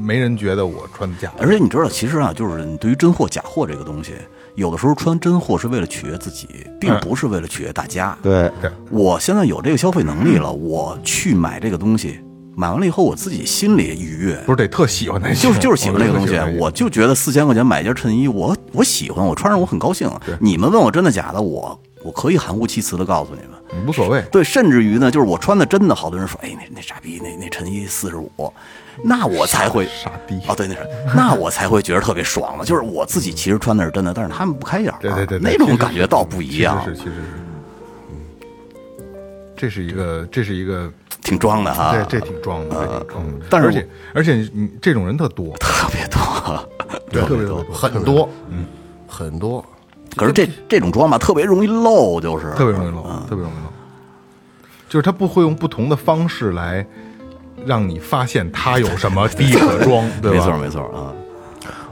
[0.02, 1.32] 没人觉得我穿假。
[1.38, 4.14] 而且你知道，其实啊，就是你对于真货假货这个东西，
[4.56, 6.48] 有的时候穿真货是为了取悦自己，
[6.80, 8.16] 并不是为了取悦大家。
[8.22, 8.50] 对，
[8.90, 12.18] 我现在有这个消费能力了，我去买这个东西，
[12.56, 20.10] 买完了以后我自己心里愉悦，不是得特喜欢才行就是就是喜欢这个东西我就觉得四千块钱买一件衬衣，我我喜欢，我穿上我很高兴。
[20.40, 23.50] 你们问我真的假的，我我可以含糊其辞的告诉你们。
[23.86, 24.22] 无所谓。
[24.30, 28.52] 对，甚至于呢，就是我穿的真的，好多人说，哎，那那傻逼，那那衬衣四十五，
[29.02, 32.64] 那我才会傻逼哦，对，那是，那我才会觉得特别爽了。
[32.64, 37.22] 就是我自己其实穿的是真的，但是他们不开眼儿，对对对，对那种感觉倒不一样其，实是，其实是，
[38.10, 39.06] 嗯，
[39.56, 43.46] 这是一个，这是一个， 挺装的哈，对这挺装的，这挺装的。
[43.48, 46.20] 但是而且而且你这种人特多，特别多。
[47.10, 48.66] 对，特别多，很多，嗯，
[49.06, 49.64] 很多。
[50.16, 53.72] 可是这这种装吧，特别容易漏，就是特别容易漏，嗯特别容易漏。
[54.88, 56.86] 就是他不会用不同的方式来
[57.64, 60.36] 让你发现他有什么 逼可装，对吧？
[60.36, 61.12] 没错没错啊。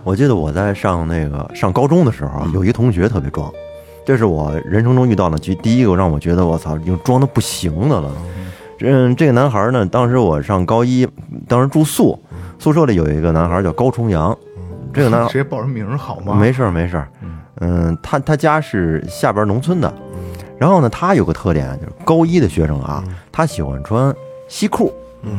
[0.05, 3.51] 我记得我在上那个上高中的时候，有一同学特别装，
[4.05, 8.11] 这是我人生中遇到的第第一个让我觉得我操，已经装的不行的了。
[8.83, 11.07] 嗯，这个男孩呢，当时我上高一，
[11.47, 12.19] 当时住宿，
[12.59, 14.37] 宿舍里有一个男孩叫高重阳，
[14.93, 16.35] 这个男孩直接报人名好吗？
[16.35, 17.09] 没事儿没事儿，
[17.59, 19.93] 嗯，他他家是下边农村的，
[20.59, 24.15] 然后呢，他有个特点就是高一的学生啊，他喜欢穿
[24.49, 24.93] 西裤，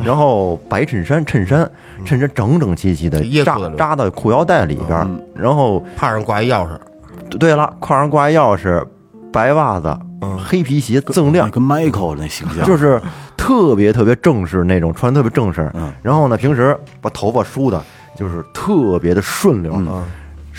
[0.03, 1.69] 然后白衬衫、衬衫，
[2.05, 8.85] 衬衫整整齐齐的扎扎到裤腰带里边，然后怕上挂一钥匙，对了，挎上挂一钥匙，
[9.31, 9.97] 白袜子，
[10.37, 12.65] 黑皮鞋锃亮，跟 Michael 那形象。
[12.65, 13.01] 就是
[13.35, 15.71] 特别特别正式那种，穿得特别正式。
[15.73, 15.91] 嗯。
[16.03, 17.81] 然后呢，平时把头发梳的，
[18.15, 20.03] 就是特别的顺溜，嗯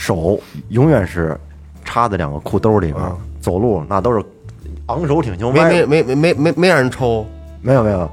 [0.02, 0.36] 手
[0.70, 1.38] 永远是
[1.84, 3.00] 插在两个裤兜里边，
[3.40, 4.20] 走路那都是
[4.86, 7.24] 昂首挺胸，没歪没没没没没没让人抽，
[7.60, 8.10] 没有没有，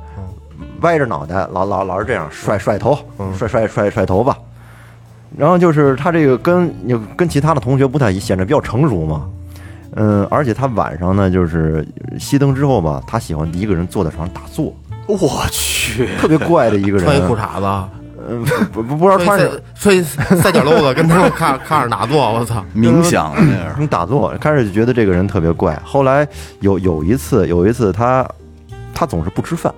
[0.82, 2.96] 歪着脑袋，老老老是这样甩甩头，
[3.36, 4.38] 甩甩甩甩头发。
[5.36, 9.28] 然后就是他这个跟有跟其他的同学不太一，显得比较成熟嘛。
[9.96, 11.84] 嗯，而且他晚上呢，就是
[12.20, 14.72] 熄灯之后吧，他喜欢一个人坐在床上打坐，
[15.08, 15.18] 我
[15.52, 17.04] 去，特别怪的一个人。
[17.04, 17.90] 穿一裤衩子，
[18.32, 22.64] 嗯，不不不知道穿着穿一三角篓子，跟他们看看着打坐，我操！
[22.76, 23.88] 冥想啊 那是。
[23.88, 25.80] 打坐，开始就觉得这个人特别怪。
[25.84, 26.28] 后来
[26.60, 28.28] 有有一次，有一次他
[28.94, 29.74] 他总是不吃饭，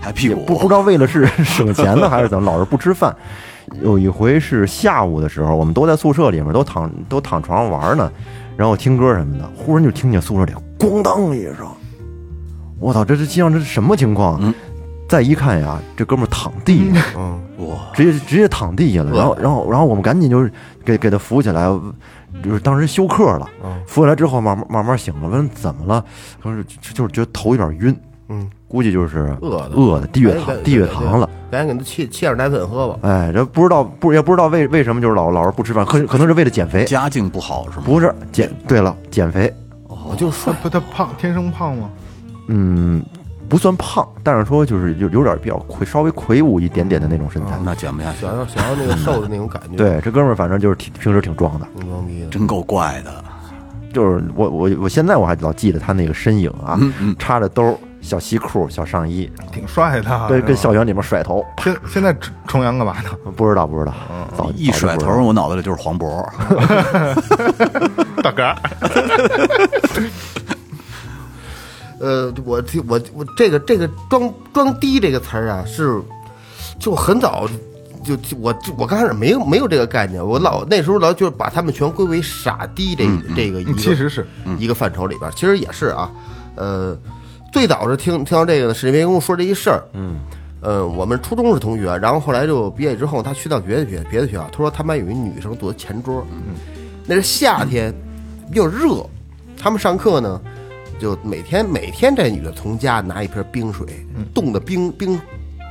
[0.00, 3.14] 还屁股不不知道为了是省钱呢还是怎么，老是不吃饭。
[3.82, 8.10] 有一回是下午的时候，我们都在宿舍里面，都躺都躺床上玩呢，
[8.56, 11.66] 然后听歌什么的，忽然就听见宿舍里咣当一声，
[12.80, 14.40] 我操，这是像这是什么情况？
[14.42, 14.54] 嗯
[15.10, 20.52] 再一看呀，这哥们儿躺地下，嗯，哇，直接直接躺地下了，然后然后然后我们赶紧就是
[20.84, 21.66] 给给他扶起来，
[22.44, 23.50] 就是当时休克了，
[23.88, 26.04] 扶起来之后慢慢慢慢醒了，问怎么了，
[26.40, 27.96] 他说就就是觉得头有点晕，
[28.28, 29.74] 嗯，估计就是饿的。
[29.74, 31.28] 饿的低血糖低血糖了。
[31.50, 32.98] 赶紧给他沏沏点奶粉喝吧。
[33.02, 37.82] 哎，这不知道不也不知道为为什么就是老老是不吃饭，可可能是为了减肥，家境不好是吗？
[37.84, 39.52] 不是减对了减肥，
[39.88, 41.90] 我就他不他胖，天生胖吗？
[42.46, 43.04] 嗯，
[43.50, 47.58] 不算胖，但是说就是有有点比较魁稍微魁梧一点点的那种身材。
[47.64, 48.20] 那减不下去。
[48.20, 52.28] 想，要想要那个瘦的那种感觉，，对，这哥们儿反正就是挺平时挺壮的，装逼的。
[52.28, 53.12] 真够怪的。
[53.92, 56.78] 就是我我我现在我还老记得他那个身影啊，
[57.18, 63.10] 插着兜儿小西裤小上衣，挺帅的，对跟校园里面甩头，现现在重阳干嘛呢？
[63.36, 63.92] 不知道不知道，
[64.38, 66.24] 早一甩头，，我脑子里就是黄渤。
[68.22, 68.54] 大哥，
[72.00, 76.00] 呃，我听我我这个这个装装逼这个词儿啊，是
[76.78, 77.46] 就很早
[78.02, 83.04] 就就我我刚开始没有没有这个概念，我老那时候老就是把他们全归为傻逼这
[83.36, 84.26] 这个一个其实是
[84.58, 86.10] 一个范畴里边儿，其实也是啊，
[86.56, 86.98] 呃，
[87.52, 90.18] 最早是听听到这个呢，是因为跟我说这一事儿，嗯。
[90.62, 96.54] 呃，我们初中是同学，然后后来就毕业之后，他去到别的学别的学校，他说他们班有一女生坐前桌，嗯，
[97.06, 97.94] 那是夏天，
[98.50, 99.08] 比较热，
[99.56, 100.38] 他们上课呢，
[101.00, 105.18] 就每天每天这女的从家拿一瓶冰水，冻的冰冰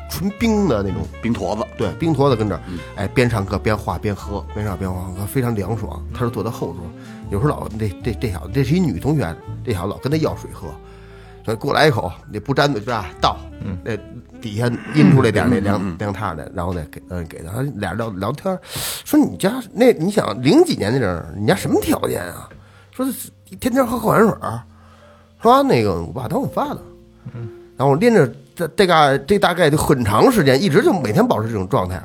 [0.09, 2.61] 纯冰的那种，冰坨子，对，冰坨子跟这儿，
[2.95, 6.03] 哎，边上课边画边喝，边上边画边喝，非常凉爽。
[6.13, 6.81] 他是坐在后桌，
[7.29, 10.67] 有时候老这这这小子，这是一女同学，这小子老跟他要水喝，
[11.45, 13.05] 说过来一口，你不沾嘴是吧？
[13.21, 13.37] 倒，
[13.83, 13.95] 那
[14.41, 18.57] 底下阴出来点那凉凉汤的，然后再给嗯给他，俩人聊聊天，
[19.05, 22.49] 说你家那你想零几年那阵儿，你家什么条件啊？
[22.91, 24.61] 说是天天喝矿泉水儿，
[25.41, 26.82] 说那个我爸当我发的，
[27.78, 32.02] 然后我拎着这这个这大概就很长时间，一直就每天保持这种状态，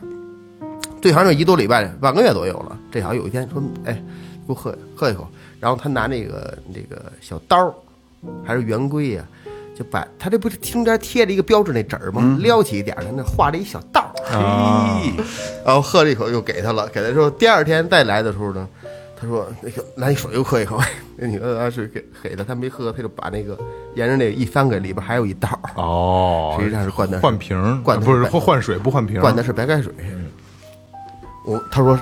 [1.03, 2.79] 最长就一多礼拜，半个月左右了。
[2.93, 4.01] 这好像有一天说，哎，给
[4.47, 5.27] 我喝喝一口，
[5.59, 7.75] 然后他拿那个那个小刀儿
[8.45, 9.25] 还是圆规呀、
[9.77, 12.39] 就把他这不是中间贴着一个标志那纸儿吗？
[12.41, 15.01] 撩起一点儿，他那画了一小道儿，啊，
[15.67, 18.69] 然后喝了一口又给他了，给他之后第二天再来的时候呢，
[19.25, 20.79] 他他说那个拿你手又喝一口，
[21.17, 23.59] 那女的当时给给的，他没喝，他就把那个
[23.95, 29.93] 沿着那个一翻给，里边还有一道儿，哦，实际上是灌的换瓶儿，灌的不是白换换水不换瓶儿，灌的是白开水。
[31.47, 31.99] 我他说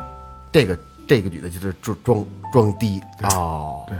[0.51, 3.97] 这个这个女的就是装装装低哦，对，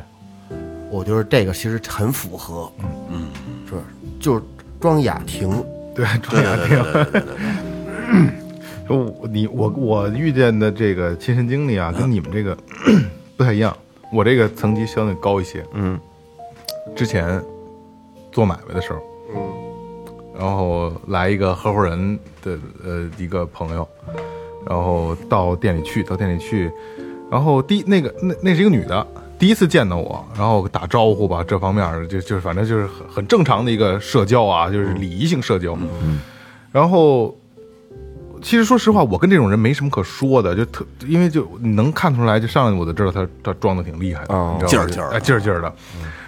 [0.91, 3.75] 我觉得这个其实很符合，嗯嗯，是
[4.21, 4.43] 就是
[4.81, 8.33] 装雅婷，对，装雅婷。
[8.93, 12.55] 说我你我我遇见的这个亲身经历啊，跟你们这个
[13.39, 13.75] 不太一样。
[14.13, 15.65] 我这个层级相对高一些。
[15.73, 15.99] 嗯，
[16.95, 17.43] 之前
[18.31, 18.99] 做买卖的时候，
[19.35, 19.41] 嗯，
[20.39, 23.89] 然后来一个合伙人的呃一个朋友，
[24.67, 26.71] 然后到店里去，到店里去，
[27.31, 29.07] 然后第那个那那是一个女的，
[29.39, 35.75] 第一次见到我，然后打招呼吧，这方面儿就就是反正就是很很正常的一个社交啊，就是礼仪性社交。
[36.03, 36.21] 嗯，
[36.71, 37.35] 然后
[38.43, 45.73] 其实说实话，我跟这种人没什么可说的，就特因为就你能看出来，就上来我就知道他他装的挺厉害的，哦你知道吗劲儿劲儿劲儿劲儿的。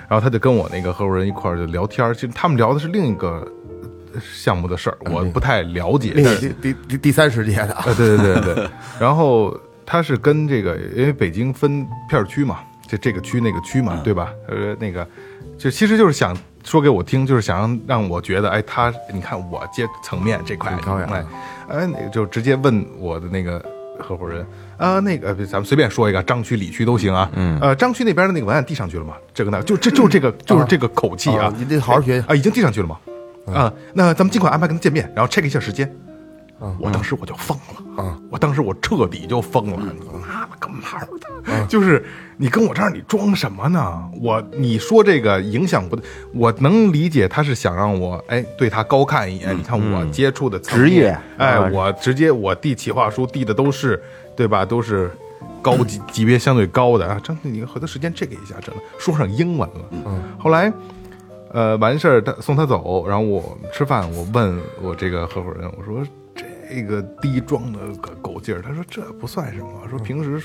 [0.08, 3.46] 然后他就跟我那个合伙人一块儿就聊天儿，其实他们聊的是另一个
[4.12, 6.12] 呃项目的事儿，我不太了解。
[6.12, 8.68] 第第第第三世界的，呃，对对对对。
[9.00, 14.30] 然后他是跟这个，因为北京分片儿区嘛，这这个区那个区嘛，对吧？
[14.46, 15.06] 呃，那个
[15.58, 20.70] 就其实就是想说给我听，就是想让让我觉得，哎，他你看我接层面这块，
[21.10, 21.24] 哎，
[21.68, 23.64] 哎，那个就直接问我的那个
[23.98, 24.46] 合伙人。
[24.76, 27.30] 啊，那个咱们随便说一个，张区、李区都行啊。
[27.34, 29.14] 嗯，呃，张区那边的那个文案递上去了吗？
[29.32, 32.98] 这个那就这就是这个就是这个口气啊啊，你得好好学学啊，已经递上去了吗？
[33.54, 35.90] 啊，那咱们尽快安排跟他见面，然后 check 一下时间。
[36.78, 38.18] 我当时我就疯了啊！
[38.30, 39.92] 我当时我彻底就疯了！
[39.92, 40.82] 你妈了个毛
[41.18, 41.66] 的！
[41.66, 42.02] 就是
[42.38, 44.08] 你跟我这儿你装什么呢？
[44.20, 45.98] 我你说这个影响不？
[46.32, 49.56] 我能理解他是想让我哎对他高看一眼。
[49.56, 54.02] 你看我接触的职业哎，啊我直接我递企划书递的都是
[54.34, 54.64] 对吧？
[54.64, 55.10] 都是
[55.60, 57.20] 高级级别相对高的啊。
[57.22, 59.80] 张你回头时间 check 一下，真的说上英文了。
[59.90, 60.72] 嗯，后来。
[61.52, 66.04] 呃，完事儿他送他走，然后我吃饭，我问我这个合伙人，我说
[66.74, 70.44] 这个低装的个狗劲儿，他说这不算什么，说平时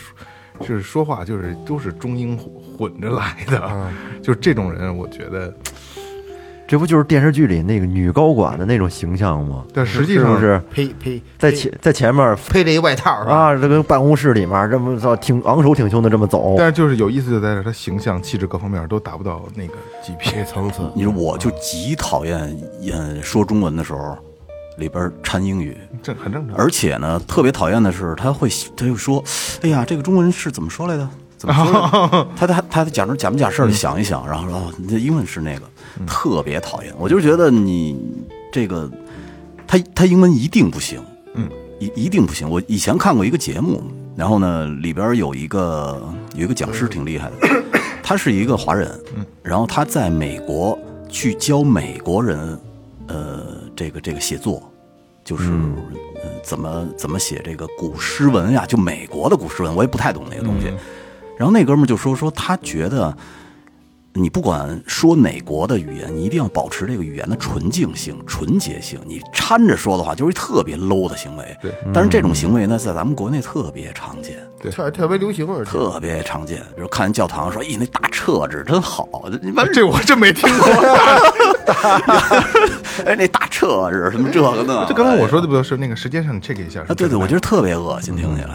[0.59, 5.51] 就是说话就是都是中英混混着来的，就是这种人，我觉得，
[6.67, 9.65] 这不就是电视剧里那个女高管的那种形象吗？
[9.73, 13.09] 但实际上是不是呸呸，在前在前面披着一外套？
[13.25, 20.45] 啊，这个办公室里面这么操挺昂首挺胸的这么走，但是就是有意思就在这儿，他形象、气质各方面都达不到那个级别这。
[20.45, 24.15] 层次，你说我就极讨厌，演，说中文的时候
[24.79, 26.57] 里边掺英语，这很正常。
[26.57, 29.23] 而且呢，特别讨厌的是他会他就说，
[29.61, 31.07] 哎呀，这个中文是怎么说来的？
[31.37, 32.27] 怎么说的？
[32.35, 35.61] 他他他假装假不假事儿的想一想，然后说这英文是那个，
[36.07, 36.93] 特别讨厌。
[36.97, 37.97] 我就觉得你
[38.51, 38.89] 这个
[39.67, 41.01] 他他英文一定不行，
[41.35, 41.47] 嗯，
[41.79, 42.49] 一一定不行。
[42.49, 43.81] 我以前看过一个节目，
[44.17, 46.01] 然后呢，里边有一个
[46.35, 47.63] 有一个讲师挺厉害的，
[48.03, 52.59] 他是一个华人，嗯，然后他在美国去教美国人，
[53.07, 54.68] 呃，这个这个写作，
[55.29, 55.51] 就是、
[56.23, 60.73] 呃怎么怎么写这个古诗文呀，就美国的古诗文，我也不太懂那个东西。
[61.37, 63.15] 然后那哥们儿就说说他觉得。
[64.19, 68.99] 你不管说哪国的语言，你一定要保持这个语言的纯净性、纯洁性。
[69.05, 71.57] 你掺着说的话，就是特别 low 的行为。
[71.61, 74.35] 对，但是这种行为呢，在咱们国内特别常见。
[74.71, 79.07] 特特别流行，而且特别常见，比如看人教堂说：“咦，那大撤纸真好。”
[79.41, 80.67] 你们这我真没听过。
[83.05, 84.85] 哎，那大撤纸什么这个呢？
[84.87, 86.81] 这刚才我说的不就是那个时间上你 check 一下？
[86.81, 88.49] 啊，对对，我觉得特别恶心，听起来，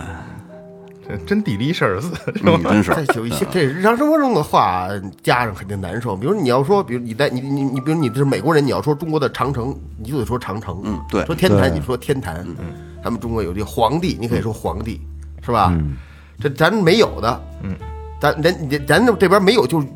[1.09, 2.71] 这真地理事儿似的，是嗯，吧？
[2.71, 2.95] 真是。
[3.07, 4.89] 这有一些这日常生活中的话，
[5.23, 6.17] 家长肯定难受。
[6.17, 10.81] 比如你要说，比如你在你你你，比如你是美国人，你要说中国的长城，你就得说长城。
[10.85, 12.45] 嗯对说天坛，你说天坛。
[12.59, 15.01] 嗯，咱们中国有这皇帝，你可以说皇帝，
[15.45, 15.73] 是吧？
[16.41, 17.41] 这咱没有的。
[17.63, 17.77] 嗯，
[18.21, 19.87] 咱人咱咱这边没有，就是。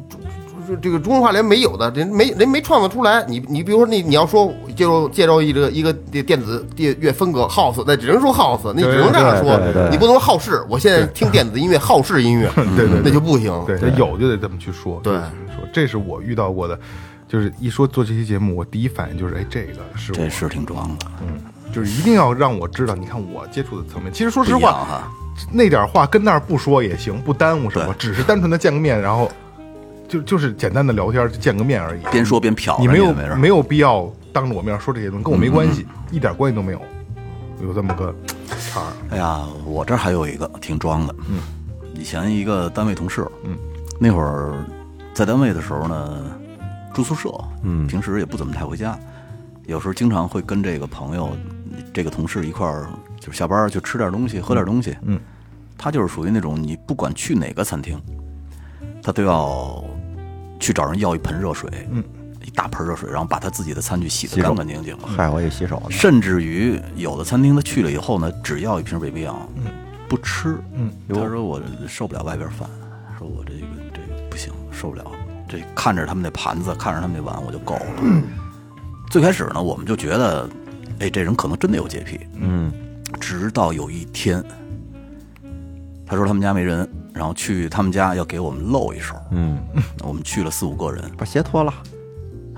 [0.69, 3.25] 就这个中国话连没有的，人没人没创造出来。
[3.27, 9.59] 你你比如说你你要说介绍介绍一个一个电子电乐风格 house，那只能说 house，那只能这样说
[9.91, 10.63] 你不能说好事。
[10.69, 13.51] 我现在听电子音乐，好事音乐，对对对那就不行。
[13.67, 15.01] 对，有就得这么去说。
[15.03, 16.79] 对说这是我遇到过的，
[17.27, 21.41] 就是一说做这期节目，我第一反应就是，哎，这个是我，这是挺装的，嗯
[21.73, 22.95] 就是一定要让我知道。
[22.95, 25.13] 你看我接触的层面，其实说实话，哈。
[25.53, 29.31] 那点话跟那儿不说也行，不耽误什么，只是单纯的见个面，然后
[30.09, 32.01] 就就是简单的聊天，就见个面而已。
[32.11, 36.81] 边说边瞟你没有没没有必要当着我面说这些东西，跟我没关系，一点关系都没有。
[37.61, 38.15] 有这么个
[38.61, 41.41] 茬儿，哎呀，我这儿还有一个挺装的，嗯，
[41.93, 43.59] 以前一个单位同事，嗯，
[43.99, 44.65] 那会儿
[45.13, 46.25] 在单位的时候呢，
[46.95, 47.29] 住宿舍，
[47.65, 48.97] 嗯，平时也不怎么太回家，
[49.67, 51.37] 有时候经常会跟这个朋友、
[51.93, 52.89] 这个同事一块儿，
[53.19, 55.19] 就下班儿就吃点东西，喝点东西，嗯，
[55.77, 58.01] 他就是属于那种你不管去哪个餐厅，
[59.03, 59.83] 他都要
[60.59, 62.03] 去找人要一盆热水，嗯，
[62.45, 64.97] 一大盆热水，然后把他自己的餐具洗得干干净净。
[64.99, 65.91] 嗨，我也洗手了。
[65.91, 69.49] 甚至于有的餐厅他去了以后呢，只要一瓶北冰洋，
[70.09, 72.69] 不吃，嗯，他说我受不了外边饭，
[73.19, 75.05] 说我这个这个不行，受不了，
[75.49, 78.23] 这看着他们那盘子，看着他们那碗我就够了。
[79.11, 80.49] 最开始呢，我们就觉得，
[80.99, 82.73] 哎，这人可能真的有洁癖，嗯，
[83.19, 84.45] 直到有一天，
[86.09, 89.59] 他说他们家没人，然后去他们家要给我们露一手，嗯，
[90.03, 91.73] 我们去了四五个人，把鞋脱了。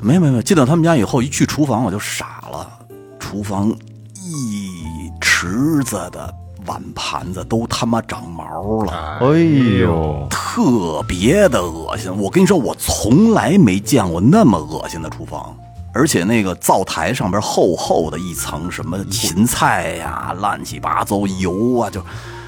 [0.00, 2.70] 没有没有没有，进到他们家以后，一去厨房我就傻了，
[3.18, 3.68] 厨房
[4.14, 6.32] 一池子的
[6.66, 9.38] 碗盘子都他妈长毛了，哎
[9.80, 12.10] 呦，特别的恶心。
[12.16, 15.54] 我跟你说，我从来没见过那么恶心的厨房。
[15.92, 22.00] 而且那个灶台上边厚厚的一层什么芹菜呀、乱七八糟油啊，就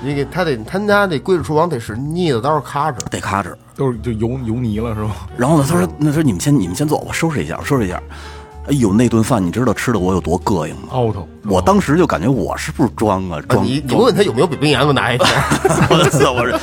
[0.03, 3.55] 你给他得他家那归置厨房得是腻子刀卡着，得咔哧。
[3.74, 5.11] 都是就油油泥了是吧？
[5.36, 8.03] 然后呢，他说：“那说你们先你们先坐，我收拾一下，我收拾一下。”
[8.68, 10.88] 哎呦，那顿饭你知道吃的我有多膈应吗？
[10.90, 13.38] 凹头，我当时就感觉我是不是装啊？
[13.38, 15.26] 啊装你你问他有没有北冰洋，给我拿一瓶。
[15.90, 16.32] 我操！
[16.32, 16.55] 我是，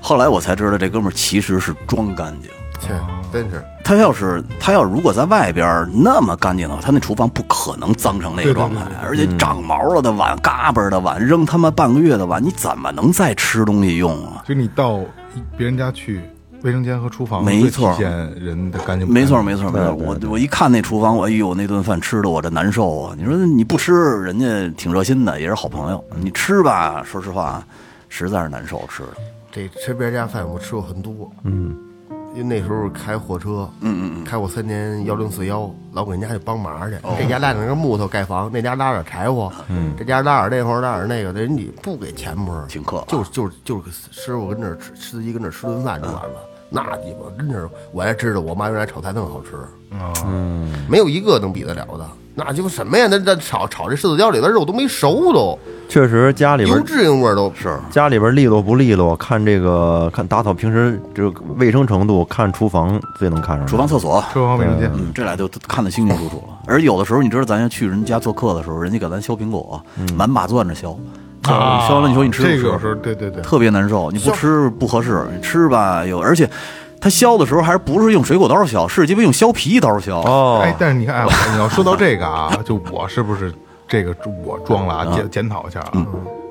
[0.00, 2.50] 后来我才知道这哥们儿其实是装干净。
[2.80, 2.88] 切，
[3.32, 14.42] 真是他要是他要如果在外边那么干净的话，他那厨房不可能脏成那个状态，而且长毛了的碗、嘎巴的碗、扔他妈半个月的碗，你怎么能再吃东西用啊？
[14.46, 15.00] 就你到
[15.56, 16.20] 别人家去，
[16.62, 19.14] 卫生间和厨房没错最体现人的干净不干净。
[19.14, 19.94] 没错，没错，没错。
[19.94, 23.14] 我我一看那厨房，我哎呦，那顿饭吃的我这难受啊！
[23.16, 24.46] 你说你不吃，人家
[24.76, 26.04] 挺热心的，也是好朋友。
[26.18, 27.62] 你吃吧，说实话，
[28.08, 29.08] 实在是难受吃的。
[29.52, 31.74] 这吃别人家饭我吃过很多，嗯，
[32.36, 46.34] 因为那时候开货车，嗯嗯嗯，开过三年幺零四幺，老给人家去帮忙去，这家拉点根木头盖房，那家拉点柴火，嗯，这家拉点这活拉点那个，人家不给钱不是，请客就是就就是师傅跟那儿吃，司机跟那儿吃顿饭就完了。
[46.68, 49.56] 那鸡巴真是，我还知道我妈原来炒菜那么好吃，
[50.24, 52.06] 嗯，没有一个能比得了的。
[52.38, 53.06] 那鸡巴什么呀？
[53.10, 55.58] 那那炒炒这柿子椒里的肉都没熟都，
[55.88, 63.66] 确实家里边油脂油味儿都是家里边利落不利落，看这个看打扫平时这个卫生程度，看厨房最能看出来。
[63.66, 66.58] 厨房、厕所，厨房卫生间，嗯，这俩就看得清清楚楚了。
[66.66, 69.80] 而有的时候，你知道，咱要去人家做客的时候，人家给咱削苹果，
[70.14, 70.94] 满把攥着削，
[71.54, 72.56] 啊削了你说你吃不吃？
[72.56, 76.48] 这个有时候对对对，特别难受，你不吃不合适，你吃吧有，而且
[77.00, 80.12] 他削的时候还不是用水果刀削，是鸡巴用削皮刀削。
[80.12, 83.52] 哦哎，，但是你看，哎，你要说到这个啊，就我是不是
[83.86, 85.06] 这个我装了啊？
[85.14, 86.06] 检检讨一下啊，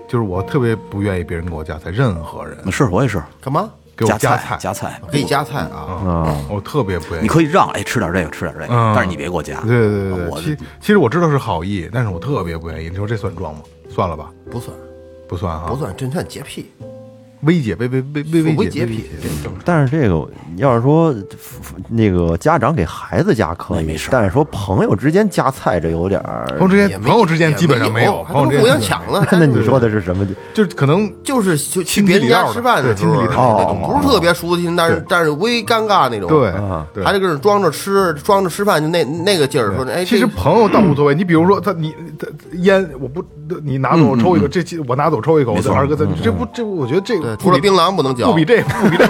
[0.07, 3.69] 就是我特别不愿意别人给我夹菜，任何人是我也是干嘛？
[3.97, 7.21] 给我夹夹菜夹菜，可以夹菜啊，我特别不愿意。
[7.21, 9.61] 你可以让哎吃点这个吃点这个，嗯但是你别给我夹。
[9.61, 12.89] 对对对我对，其其实我知道是好意，但是我特别不愿意。
[12.89, 13.61] 你说这算装吗？
[13.95, 14.75] 算了吧，不算。
[15.25, 16.69] 不算哈，不算，真算洁癖，
[17.45, 20.27] 微解，微微微微微洁微洁癖这正但是这个
[20.57, 21.13] 要是说
[21.89, 26.45] 那个家长给孩子夹可以没事，但是说朋友之间夹菜这有点儿。
[26.59, 29.27] 朋友之间朋友之间基本上没有，还都互朋友之间相抢了。
[29.31, 30.25] 那你说的是什么？
[30.53, 36.29] 就是可能就是就去亲戚别人家吃饭的时候，不是特别熟悉，但是但是微尴尬那种。
[36.29, 37.03] 对啊对。
[37.03, 42.27] 还得跟着装着吃，装着吃饭，就那那个劲儿，说哎，其实朋友倒无所谓，你比如说他你他
[42.59, 43.23] 烟我不
[43.63, 49.05] 你拿走我抽一口，这我拿走抽一口，这二哥这这不这我觉得这，个不比除了槟榔不能嚼，不比这不比这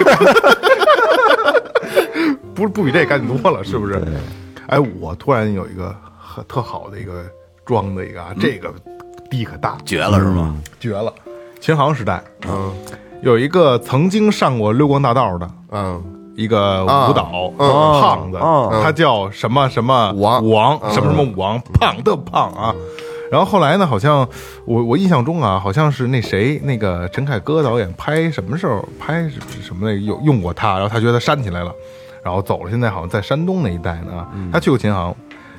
[2.54, 4.02] 不是不比这干净多了，是不是？
[4.68, 7.24] 哎，我突然有一个很特好的一个
[7.64, 8.72] 装的一个啊，这个
[9.30, 10.56] 地可大，绝了是吗？
[10.80, 11.12] 绝了！
[11.60, 12.72] 秦行时代，嗯，
[13.22, 16.02] 有一个曾经上过溜光大道的嗯，
[16.36, 22.74] 一个舞蹈嗯胖子，嗯他叫什么什么武王武王什么什么武王，胖的胖啊。
[23.30, 24.28] 然后后来呢，好像
[24.64, 31.74] 我我印象中啊，好像是那谁那个陈凯歌导演拍什么时候拍什什么那用用过他，然后他觉得煽起来了，
[32.22, 32.70] 然后走了。
[32.70, 35.14] 现在好像在山东那一带呢，他去过琴行，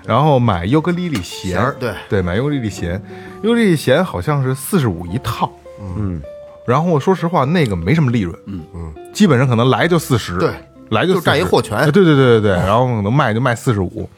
[0.05, 1.93] 然后买尤克里里弦对。
[2.07, 3.01] 对，买尤克里里弦，
[3.43, 5.51] 尤克里里弦好像是四十五一套，
[5.97, 6.21] 嗯，
[6.65, 8.63] 然后说实话，那个没什么利润，嗯。
[8.73, 10.51] 嗯，基本上可能来就四十，对，
[10.89, 11.77] 来就就占一货权。
[11.77, 14.09] 哎对对对对对，然后可能卖就卖四十五，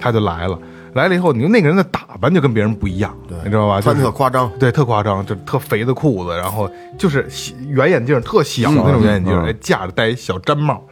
[0.00, 0.58] 他就来了，
[0.94, 3.80] 来了以后，你说那个人的打扮就跟别人不一样，你知道吧？
[3.80, 7.28] 穿特夸张，对，特夸张，就特肥的裤子，然后就是
[7.68, 10.82] 圆眼镜，特小的那种圆眼镜，嗯哎，架着戴一小毡帽，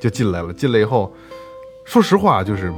[0.00, 0.52] 就进来了。
[0.52, 1.12] 进来以后，
[1.84, 2.72] 说实话，就是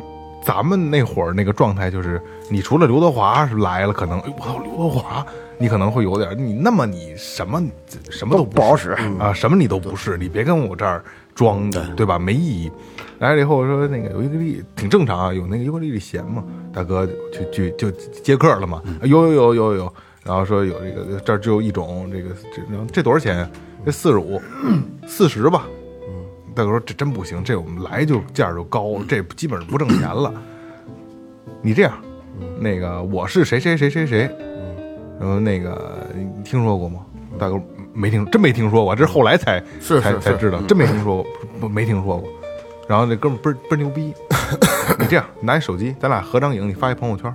[0.44, 5.24] 咱们那会儿那个状态，就是你除了刘德华是来了，可能哎我操，刘德华，
[5.58, 7.62] 你可能会有点，你那么你什么
[8.10, 8.90] 什么都不好使
[9.20, 12.18] 啊，什么你都不是，你别跟我这儿装的，对吧？
[12.18, 12.72] 没意义。
[13.18, 23.50] 来了以后说那个有一个例挺正常啊，有那个尤克里里弦嘛，大哥去去就接客了嘛，有有有有有，然后说有这个这儿只有一种，这个这这多少钱呀？
[23.84, 24.40] 这四十五，
[25.06, 25.66] 四十吧。
[26.54, 30.32] 大哥说这真不行，这我们来就价儿就高，这基本上不挣钱了。
[31.62, 31.92] 你这样，
[32.58, 34.30] 那个我是谁谁谁谁谁，
[35.20, 37.00] 然后那个你听说过吗？
[37.38, 37.60] 大哥
[37.92, 39.62] 没听，真没听说过，这是后来才
[40.00, 41.26] 才才知道，真没听说过，
[41.60, 42.28] 不没听说过。
[42.88, 44.14] 然后那哥们儿倍儿倍儿牛逼，
[44.98, 47.32] 你这样拿你手机，咱俩合张影，你发一朋友圈。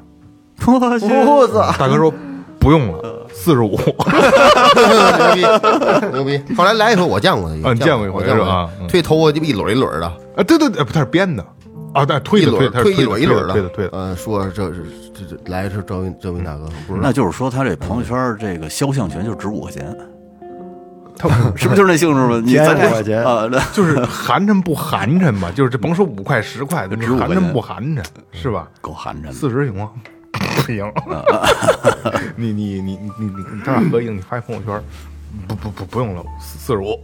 [0.68, 1.74] 我去，我操！
[1.78, 2.14] 大哥说
[2.60, 3.72] 不用了，四十五。
[3.72, 5.42] 牛逼，
[6.14, 6.56] 牛逼！
[6.56, 11.44] 后来来一回我见过他，啊你见过一回我见过是吧嗯推头发就一篓一篓的，啊，对对对，不，他是编的
[11.94, 13.92] 啊，对，推一轮推一轮一轮的，推的推的。
[13.94, 19.98] 嗯，说这是这这来的是赵云赵云大哥，不是那就是说他这朋友圈这个肖像权就值五块钱，
[21.30, 22.42] 他是不是就是那性质吗？
[22.44, 23.24] 你三十块钱
[23.74, 25.52] 就是寒碜不寒碜吧？
[25.56, 28.68] 就是这甭说五块十块寒碜不寒碜是吧？
[28.82, 29.32] 够寒碜。
[29.32, 29.90] 四十行吗？
[30.56, 30.92] 不行。
[32.36, 34.82] 你你你你你你咱俩合影，你发一朋友圈，
[35.48, 37.00] 不不不不用了，四四十五。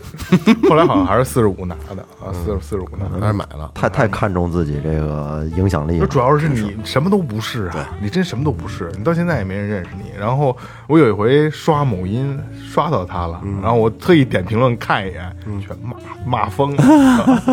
[0.68, 3.20] 后来好像还是四十五拿的啊，四十四十五拿的。
[3.20, 3.70] 还是买了。
[3.74, 6.06] 太太看重自己这个影响力了。
[6.06, 10.10] 主要是你什么都不是啊，你真什么都不是，你到现在也没人认识你。
[10.18, 10.56] 然后
[10.86, 12.38] 我有一回刷某音
[12.70, 15.96] 刷到他了，然后我特意点评论看一眼，全骂
[16.26, 16.82] 骂疯了，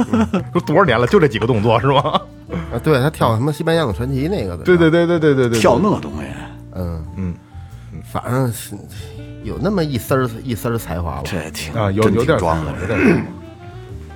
[0.54, 2.02] 说多少年了，就这几个动作是吗？
[2.72, 6.28] 啊，对他跳什么西班牙的传奇那个的，对对对对对对对，跳那东西，
[6.74, 7.34] 嗯嗯，
[8.04, 8.76] 反正是
[9.46, 11.24] 有那么一丝儿一丝儿才华吧。
[11.24, 12.72] 这挺啊，有真有点装的。
[12.82, 13.26] 有点装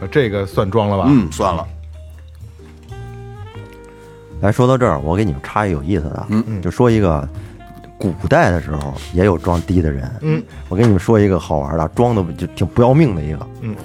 [0.01, 1.05] 呃这个算装了吧？
[1.07, 1.65] 嗯，算了，
[4.41, 7.27] 来说到这儿，我给你们插一个有意思的，嗯，就说一个
[7.97, 13.75] 古代的时候也有装低的人，嗯，我给你们说一个好玩的，装的就挺不要命的一个，嗯，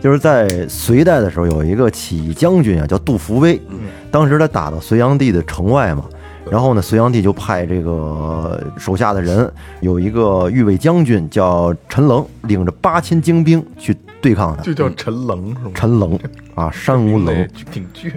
[0.00, 6.04] 就是在隋代的时候有一个起义将军啊，叫杜伏威，嗯，当时他打到隋炀帝的城外嘛。
[6.52, 9.50] 然后呢，隋炀帝就派这个手下的人，
[9.80, 14.62] 有一个御卫将军叫陈棱，领着八千精兵去对抗他。
[14.62, 15.70] 就叫陈棱是吗？
[15.72, 16.18] 陈棱
[16.54, 18.12] 啊，山无棱，挺倔。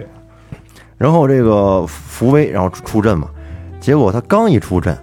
[0.98, 3.26] 然后这个福威，然后出出阵嘛，
[3.80, 4.94] 结果他刚一出阵，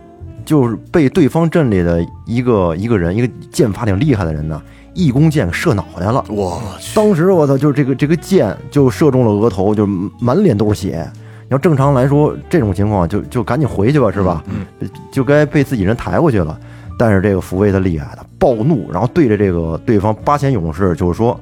[0.46, 4.62] 就是被对方阵里的一个一个人，一个剑法挺厉害的人呢，
[4.94, 6.24] 一弓箭射脑袋了。
[6.30, 9.88] 我去，当时我操，就是这个这个箭就射中了额头，就
[10.20, 11.12] 满脸都是血。
[11.54, 14.44] 要正常来说，这种情况就就赶紧回去吧，是吧？
[14.48, 16.60] 嗯，就该被自己人抬过去了。
[16.98, 21.40] 但是这个福威他厉害，他暴怒，然后对着这个对方八千勇士就是说，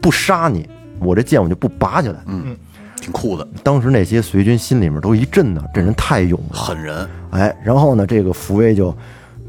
[0.00, 0.68] 不杀你，
[1.00, 2.16] 我这剑我就不拔起来。
[2.26, 2.56] 嗯，
[3.00, 8.94] 挺酷的，当时那些随军心里面都一震呢，这人太勇了，狠人，哎，然后呢，这个福威就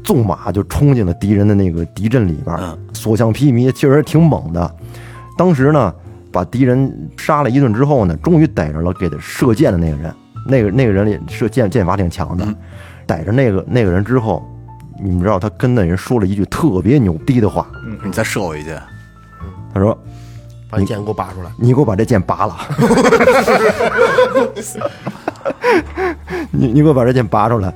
[0.04, 4.74] 纵马就冲进了敌人的那个敌阵里边嗯，所向披靡，确实挺猛的。
[5.36, 5.92] 当时呢，
[6.32, 10.14] 把敌人杀了一顿之后呢，终于逮着了给他射箭的那个人，
[10.46, 12.46] 那个那个人里射箭箭法挺强的，
[13.06, 14.42] 逮着那个那个人之后，
[15.02, 17.66] 你们知道他跟那人说了一句特别牛逼的话，
[18.04, 18.80] 你再射我一箭，
[19.72, 19.96] 他说
[20.70, 22.56] 把剑给我拔出来，：“你给我把这剑拔了。
[26.50, 27.72] ”你你给我把这剑拔出来。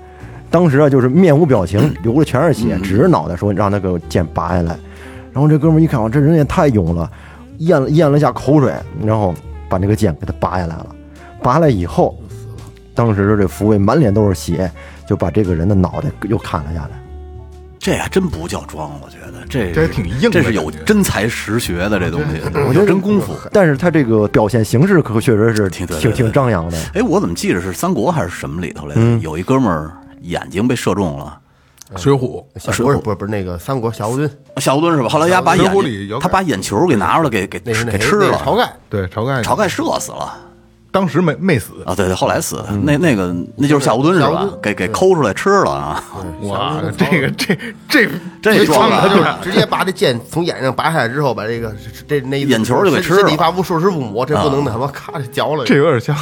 [0.50, 4.76] 当时啊，就是面无表情，流的全是血，指着脑袋说让他给我剑拔下来。
[5.32, 7.11] 然后这哥们儿一看，我这人也太勇了，
[7.59, 8.72] 咽了咽了一下口水，
[9.05, 9.34] 然后
[9.68, 10.94] 把那个剑给他拔下来了。
[11.42, 12.18] 拔下来以后，
[12.94, 14.70] 当时这福卫满脸都是血，
[15.07, 16.90] 就把这个人的脑袋又砍了下来。
[17.78, 23.34] 这还真不叫装，我觉得这这挺硬的这是有真才实学的这东西，我觉得真功夫。
[23.50, 26.78] 但是他这个表现形式可确实是挺挺挺张扬的。
[26.94, 29.18] 哎，我怎么记着是三国还是什么里头来着？
[29.18, 29.90] 有一哥们儿
[30.20, 31.36] 眼睛被射中了，
[31.97, 35.09] 水浒水不是不是不是那个三国夏侯惇，夏侯惇是吧？
[35.09, 40.32] 后来丫把眼浒里有，他把眼球给拿出来给给那是那给吃了，谁那是晁盖，对晁盖，晁盖射死了。
[40.90, 44.47] 当时没没死，啊，对对，后来死的那那个那就是夏侯惇是吧？
[44.62, 46.05] 给给抠出来吃了啊！
[46.43, 47.57] 哇，这个这
[47.88, 48.07] 这
[48.43, 51.74] 这装他的就直接把这剑从眼上拔下来之后，把这个
[52.07, 55.64] 这那一眼球就给吃了身体发肤受之父母，这不能他妈咔就嚼了。
[55.64, 56.14] 这有点像，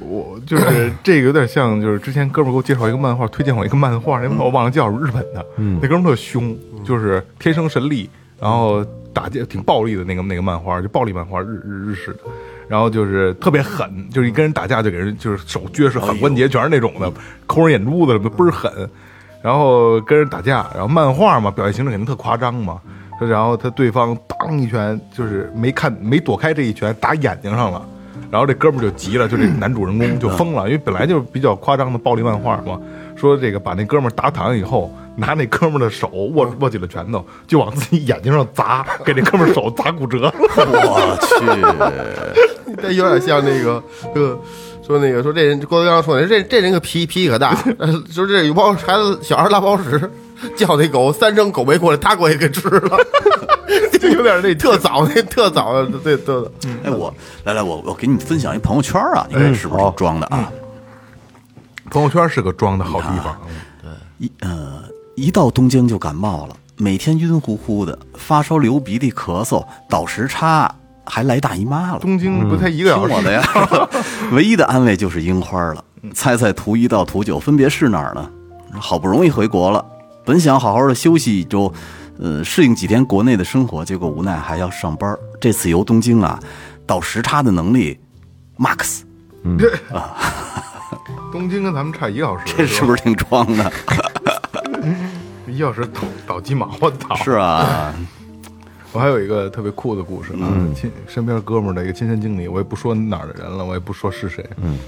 [0.00, 5.44] 我就是这个有点像，就是之前哥们儿给我介绍一个漫画，推荐我一个漫画，那我忘了叫日本的，
[5.80, 12.20] 那哥们儿特凶，就是天生神力，然后打架挺暴力的那个那个漫画，就暴力漫画，日日日式的。
[12.68, 17.12] 然后就是特别狠，就是一跟人打架就给人就是手撅是狠关节，全是那种的，
[17.46, 18.70] 抠人眼珠子什么的倍儿狠。
[19.40, 22.80] 然后跟人打架，然后漫画嘛，表现形式肯定特夸张嘛。
[23.20, 27.80] 然后他对方当一拳，就是没看没躲开这一拳，打眼睛上了。
[28.30, 32.78] 然后这哥们儿就急了，就这男主人公就疯了，因为本来就是比较夸张的暴力漫画嘛。
[33.16, 40.34] 说这个把那哥们儿打躺下以后，拿那哥们儿的手握握紧了拳头，就往自己眼睛上砸，给那哥们儿手砸骨折了。
[40.38, 43.82] 我去，这有点像那个
[44.14, 44.38] 呃
[44.86, 50.10] 说那个说这人郭德纲说的这这人个脾脾气可大，呃 说这有包孩子小孩拉包屎，
[50.54, 52.98] 叫那狗三声狗没过来，他过去给吃了，
[53.98, 56.50] 就有点那特早那特早的对对对，
[56.84, 57.12] 哎，我
[57.44, 60.50] 来来，我我给你们分享一朋友圈啊，你看是不是装的啊？
[61.90, 63.36] 朋友圈是个装的好地方，
[63.82, 64.82] 对一呃，
[65.14, 70.72] 一到东京就感冒了，每天晕乎乎的，发烧、流鼻涕、咳嗽，倒时差，
[71.04, 71.98] 还来大姨妈了。
[72.00, 73.42] 东京不才一个小时，我的呀，
[74.32, 75.84] 唯一的安慰就是樱花了。
[76.14, 78.28] 猜猜图一到图九分别是哪儿呢？
[78.78, 79.84] 好不容易回国了，
[80.24, 81.72] 本想好好的休息一周，
[82.18, 85.16] 呃，适应几天国内的生活，结果无奈还要上班。
[85.40, 86.40] 这次游东京啊，
[86.86, 87.98] 倒时差的能力
[88.58, 89.02] ，max，
[89.92, 90.16] 啊
[91.30, 93.72] 东京跟咱们差一个小时，这是不是挺装的？
[95.46, 96.74] 一个小时倒倒鸡毛？
[96.80, 97.14] 我操！
[97.16, 97.94] 是啊，
[98.92, 104.44] 我还有一个特别酷的故事啊，亲身边哥们儿的一个亲身经历，我也不说哪儿的人了，我也不说是谁。
[104.62, 104.78] 嗯，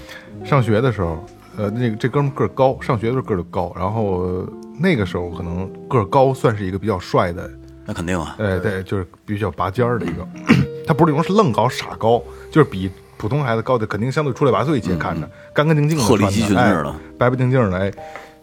[0.43, 1.23] 上学的时候，
[1.57, 7.49] 呃，那个这哥们儿个儿高，上学的时候个儿就高，然后呃那个时候可能个儿高算是一个比较帅的，
[7.85, 10.27] 那肯定啊，哎，对，就是比较拔尖儿的一个，
[10.87, 12.21] 他不是那种愣高傻高，
[12.51, 17.91] 就是比普通孩子高的，肯定相对出类拔萃一些，看着干干净净的，鹤立鸡群哎似的白白净净的，哎，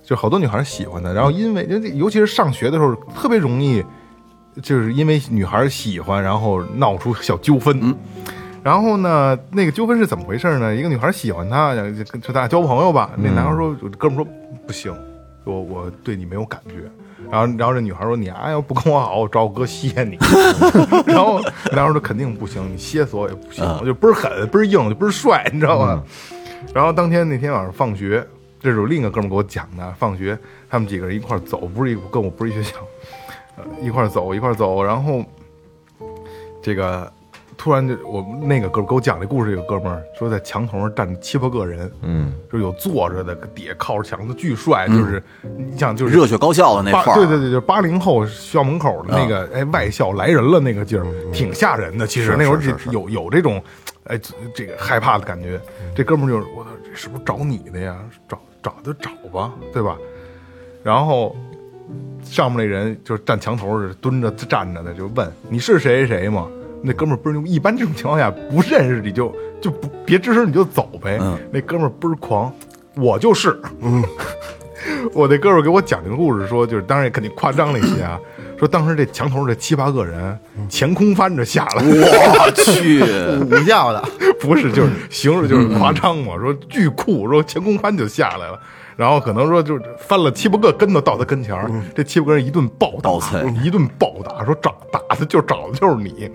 [0.02, 1.10] 就好多女孩喜欢他。
[1.12, 3.82] 然后因为就尤其是上学的时候，特别容易，
[4.62, 7.96] 就是因为女孩喜欢，然后闹出小纠纷。
[8.66, 10.74] 然后呢，那个纠纷是怎么回事呢？
[10.74, 13.12] 一个女孩喜欢他，就就咱俩交朋友吧。
[13.16, 14.32] 那男孩说，哥们儿说
[14.66, 14.92] 不行，
[15.44, 16.74] 我我对你没有感觉。
[17.30, 20.18] 然后，然后这女孩说：“你啊，要不跟我好，我找我哥歇你。
[21.06, 21.40] ”然后
[21.70, 26.02] 男孩说：“肯定不行，你歇死我也不行，我就倍儿狠，倍儿硬，就倍儿帅，你知道吗？”
[26.74, 28.26] 然后当天那天晚上放学，
[28.58, 29.94] 这是我另一个哥们儿给我讲的。
[29.96, 30.36] 放学，
[30.68, 32.78] 他们几个人一块走，不是一跟我不是一学校，
[33.58, 34.82] 呃，一块走一块走。
[34.82, 35.24] 然后
[36.60, 37.12] 这个
[37.56, 45.22] 突然就我们那个哥们给我讲这故事，这个哥们儿说在墙头上站七八个人，嗯，就有坐着的，底下靠着墙的，巨帅，就是
[45.56, 52.06] 你想就是热血高校的那块儿，对对对，就是八零后校门口的那个，哎，外校来人了那个劲儿，挺吓人的。
[52.06, 53.62] 其实那会儿是是有有这种，
[54.04, 54.20] 哎，
[54.54, 55.60] 这个害怕的感觉。
[55.94, 57.96] 这哥们儿就是，我操，这是不是找你的呀？
[58.28, 59.96] 找找就找吧，对吧？
[60.82, 61.34] 然后
[62.22, 66.46] 上面那人就是站墙头儿蹲着站着的，就问你是谁谁谁吗？
[66.86, 71.18] 那哥们儿倍儿牛，一般这种情况下不认识你就就不别吱声你就走呗。
[71.20, 72.52] 嗯那哥们儿倍儿狂，
[72.94, 73.60] 我就是，
[75.12, 78.18] 我那哥们儿给我讲这个故事说，就是当然也肯定夸张了一些啊，
[78.58, 84.04] 说当时这墙头这七八个人前空翻着下来，我 去，午觉的，
[84.40, 88.60] 不是就是形容就是夸张嘛，说巨酷，说前空翻就下来了。
[88.96, 93.10] 然后可能说就翻了七八个跟头到他跟前儿，这七八个人一顿暴打，
[93.62, 96.30] 一顿暴打，说找打的就找的就是你。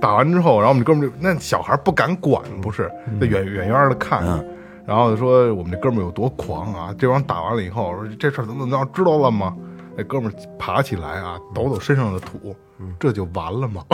[0.00, 2.90] 打完之后，然后我们这哥们儿就那小孩不敢管，不是
[3.20, 4.44] 在远远远的看着。
[4.86, 6.94] 然后就说我们这哥们儿有多狂啊！
[6.98, 9.56] 这帮打完了以后，说这事儿怎么怎么着，知道了吗？
[9.96, 12.54] 那哥们儿爬起来啊，抖抖身上的土，
[12.98, 13.84] 这就完了吗？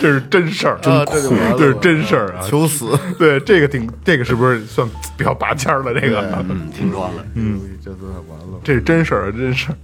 [0.00, 2.42] 这是真事儿，啊这就完了这是真事儿啊！
[2.46, 5.98] 求死， 对，这个挺，这个是不是算比较拔尖儿的？
[5.98, 7.24] 这个，嗯，挺装的。
[7.34, 8.60] 嗯，这都完了。
[8.62, 9.76] 这是真事儿，真事儿，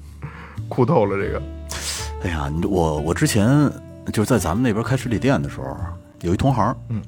[0.68, 1.16] 酷透了。
[1.16, 1.42] 这个，
[2.24, 3.48] 哎呀，我我之前
[4.12, 5.76] 就是在咱们那边开实体店的时候，
[6.22, 7.00] 有一同行，嗯，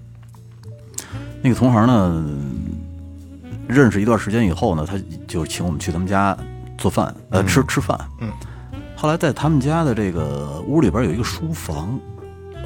[1.43, 2.25] 那个同行呢，
[3.69, 4.99] 认识一段时间以后呢，他
[5.29, 6.37] 就请我们去他们家
[6.79, 8.31] 做饭，呃，吃吃饭，嗯，
[9.01, 11.99] 后来在他们家的这个屋里边有一个书房，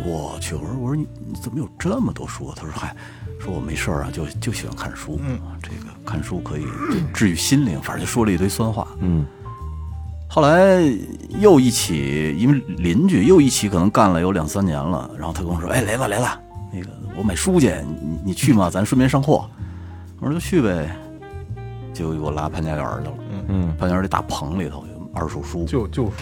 [0.04, 2.54] 我去，我说我说你你怎么有这么多书啊？
[2.56, 2.92] 他说嗨，
[3.38, 6.66] 说我没事儿啊，就就喜欢看书，嗯，这个看书可以
[7.12, 9.24] 治愈心灵，反正就说了一堆酸话，嗯，
[10.28, 10.82] 后来
[11.38, 15.08] 又一起，因为邻居又一起，可能干了有两三年了。
[15.16, 16.26] 然后他跟我说：“哎，雷子雷子，
[16.72, 18.68] 那个我买书去，你你去吗？
[18.68, 19.48] 咱顺便上货。”
[20.18, 20.90] 我说：“就去呗。”
[21.94, 23.14] 结果给我拉潘家园去了。
[23.46, 25.64] 嗯，潘家园这大棚里头有二手书。
[25.64, 26.12] 就就书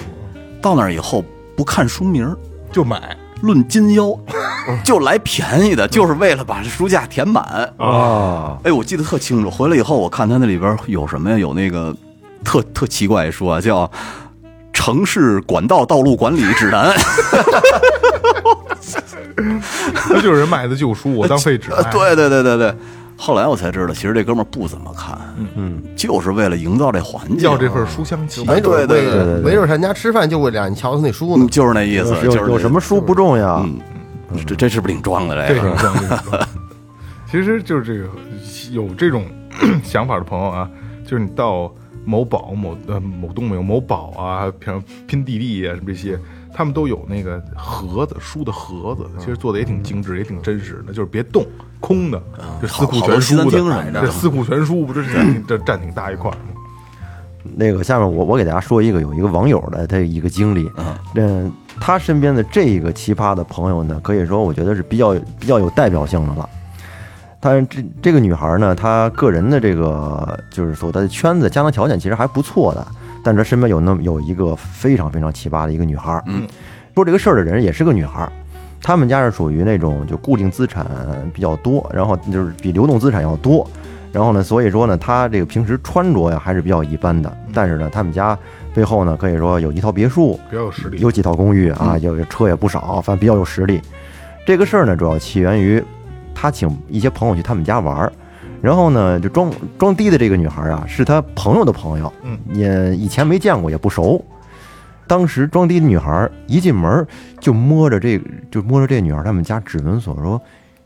[0.60, 1.24] 到那儿以后
[1.56, 2.34] 不看书名，
[2.70, 4.16] 就买论斤腰，
[4.84, 7.44] 就来便宜的，就是为了把这书架填满。
[7.78, 9.50] 啊，哎，我记得特清楚。
[9.50, 11.36] 回来以后，我看他那里边有什么呀？
[11.36, 11.94] 有那个
[12.44, 13.84] 特特奇怪的书啊，叫
[14.72, 16.94] 《城市管道道路管理指南》。
[20.08, 21.82] 那就是人买的旧书，我当废纸卖。
[21.90, 22.74] 对对对对对。
[23.24, 25.16] 后来我才知道，其实这哥们儿不怎么看，
[25.54, 28.44] 嗯，就是为了营造这环境，要这份书香气。
[28.44, 31.46] 没准对对对没准儿他家吃饭就为了让你瞧他那书。
[31.46, 35.60] 就是那意思，就是有什么书不重要，嗯，这这是不是挺装的这个？
[35.60, 36.48] 这挺装，这挺装。
[37.30, 38.10] 其实就是这个
[38.72, 39.24] 有这种
[39.84, 40.68] 想法的朋友啊，
[41.06, 41.72] 就是你到
[42.04, 46.18] 某宝、某呃某东没有某宝啊，还有拼地利啊什么这些，
[46.54, 51.46] 他们都有那个盒子，书的盒子，其实做的也挺精致，也挺真实的，就是别动，
[51.80, 52.22] 空的，
[52.60, 56.34] 这四库全书的的，这四库全书不这是占这占挺大一块儿。
[56.34, 56.40] 吗？
[57.56, 60.70] 那个下面我我给大家说一个有一个网友的他一个经历，
[61.14, 66.48] 嗯，他身边的这个奇葩的朋友呢，可以说我觉得是比较比较有代表性的了。
[67.40, 72.86] 但是这这个女孩呢，她个人的这个就是说她的圈子、家庭条件其实还不错的，
[73.22, 76.46] 但他身边有那么有一个非常非常奇葩的一个女孩，嗯，
[76.94, 78.28] 说这个事儿的人也是个女孩，
[78.82, 80.86] 他们家是属于那种就固定资产
[81.32, 83.68] 比较多，然后就是比流动资产要多，
[84.12, 88.36] 然后呢，所以说呢，她这个平时穿着呀还是比较一般的，但是呢，他们家
[88.74, 90.98] 背后呢可以说有一套别墅，比较有实力。
[91.00, 93.80] 有几套公寓啊，有车也不少，反正比较有实力。
[94.44, 95.82] 这个事儿呢，主要起源于
[96.34, 98.12] 他请一些朋友去他们家玩儿，
[98.62, 104.24] 然后呢，就装装逼的这个女孩啊，是他朋友的朋友，嗯，也以前没见过，也不熟。
[105.08, 107.04] 当时装逼的女孩一进门
[107.40, 108.18] 就摸着这
[108.50, 110.40] 就摸着这女孩他们家指纹锁，说：“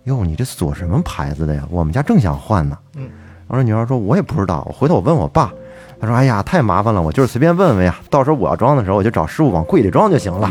[0.04, 1.62] 哟，你这锁什么牌子的呀？
[1.70, 3.02] 我们家正想换呢。”嗯，
[3.46, 5.52] 然后这女孩说：“我也不知道，回头我问我爸。”
[6.00, 10.50] 他说：“哎呀，太麻烦了，我就是随便问问呀，到时候我要装的时候，我就找师傅往柜里装就行了。”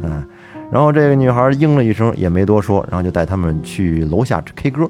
[0.00, 0.26] 嗯，
[0.70, 4.88] 然后这个女孩应了一声，也没多说，然后就带他们去楼下 K 歌。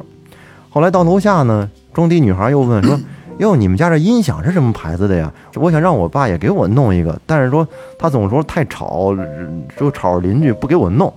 [0.77, 3.01] 后来到楼下呢，装逼女孩又问说
[3.41, 5.33] ：“哟，你们家这音响是什么牌子的呀？
[5.55, 7.67] 我想让我爸也给我弄一个，但是说
[7.99, 9.17] 他总说太吵，
[9.75, 11.11] 就吵着邻居不给我弄。”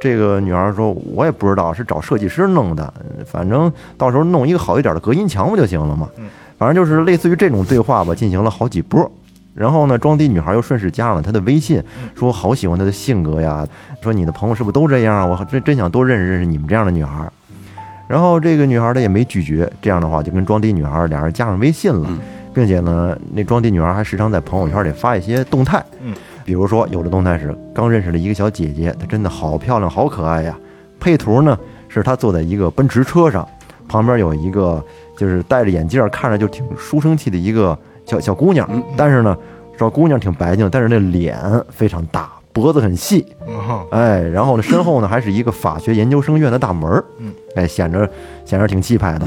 [0.00, 2.94] 这个女孩说：“我也不知道，是找设计师弄的，
[3.26, 6.08] 反正到时候弄一个好一点的隔音墙不就行了吗？
[6.56, 9.12] 反正就是类似于这种对话吧，进行了好几波。
[9.52, 11.78] 然后呢，装逼女孩又顺势加上了他的微信，
[12.14, 13.68] 说好喜欢他的性格呀，
[14.00, 15.26] 说你的朋友是不是都这样啊？
[15.26, 17.30] 我真真想多认识认识你们这样的女孩。
[18.14, 22.08] 然后这个女孩呢也没拒绝，这样的话就跟装逼女孩俩人加上微信了，
[22.54, 30.56] 并且呢，那装逼女孩还时常在朋友圈里发一些动态，嗯，比如说有的动态是刚认识了一个小姐姐，她真的好漂亮，好可爱呀。
[31.00, 31.58] 配图呢
[31.88, 33.44] 是她坐在一个奔驰车上，
[33.88, 34.80] 旁边有一个
[35.18, 39.36] 就是戴着眼镜，看着就挺书生气的一个小小姑娘，但是呢，
[39.76, 41.36] 小姑娘挺白净，但是那脸
[41.68, 48.08] 非常大，脖子很细，嗯哎，然后呢，身后呢还是一个法学研究生院的大门儿，嗯，哎，显着
[48.46, 49.26] 显着挺气派的。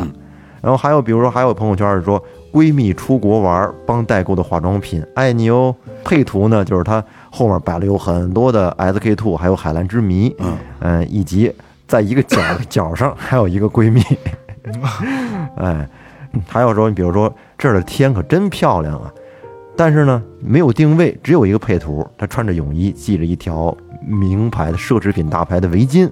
[0.61, 2.21] 然后还有比如说还有朋友圈是说
[2.51, 5.75] 闺蜜出国玩帮代购的化妆品，爱你哦。
[6.03, 10.33] 配图呢就是她后面摆了有很多的 SK two，还有海蓝之谜，
[10.79, 11.05] 嗯。
[11.09, 11.53] 以及
[11.85, 14.01] 在一个角 角上还有一个闺蜜，
[15.57, 15.87] 哎，
[16.47, 19.11] 还有说你比如说这儿的天可真漂亮啊，
[19.77, 22.05] 但是呢，没有定位，只有一个配图。
[22.17, 26.09] 他穿着泳衣，系着一条名牌的奢侈品大牌的围巾，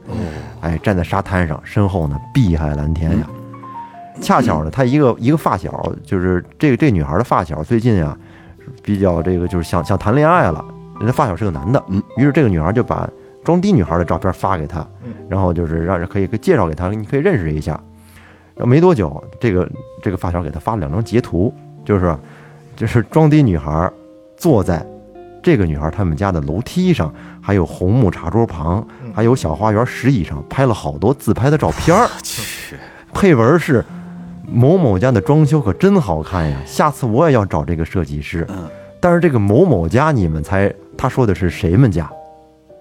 [0.62, 3.28] 哎，站在沙滩上，身后呢碧海蓝天呀。
[4.22, 8.18] 恰巧呢，他一个 一个发小，就是这个这女孩的发小，最近啊
[8.84, 10.64] 比较这个就是想想谈恋爱了。
[11.00, 13.10] 人家发小是个男的，嗯，于是这个女孩就把
[13.44, 14.88] 装逼女孩的照片发给他，
[15.28, 17.74] 然后就是让人可以介绍给他，你可以认识一下。
[18.56, 19.70] 然后没多久，这个
[20.02, 21.54] 这个发小给他发了两张截图，
[21.84, 22.16] 就是
[22.76, 23.92] 就是装逼女孩
[24.38, 24.86] 坐在
[25.42, 32.76] 这个女孩他们家的楼梯上，还有红木茶桌旁，还有小花园石椅上拍了好多自拍的照片儿，去，
[33.14, 33.86] 配文是
[34.48, 38.46] 某某家的装修可真好看呀，下次我也要找这个设计师。
[38.50, 38.68] 嗯，
[39.00, 42.10] 但是这个某某家，你们猜他说的是谁们家？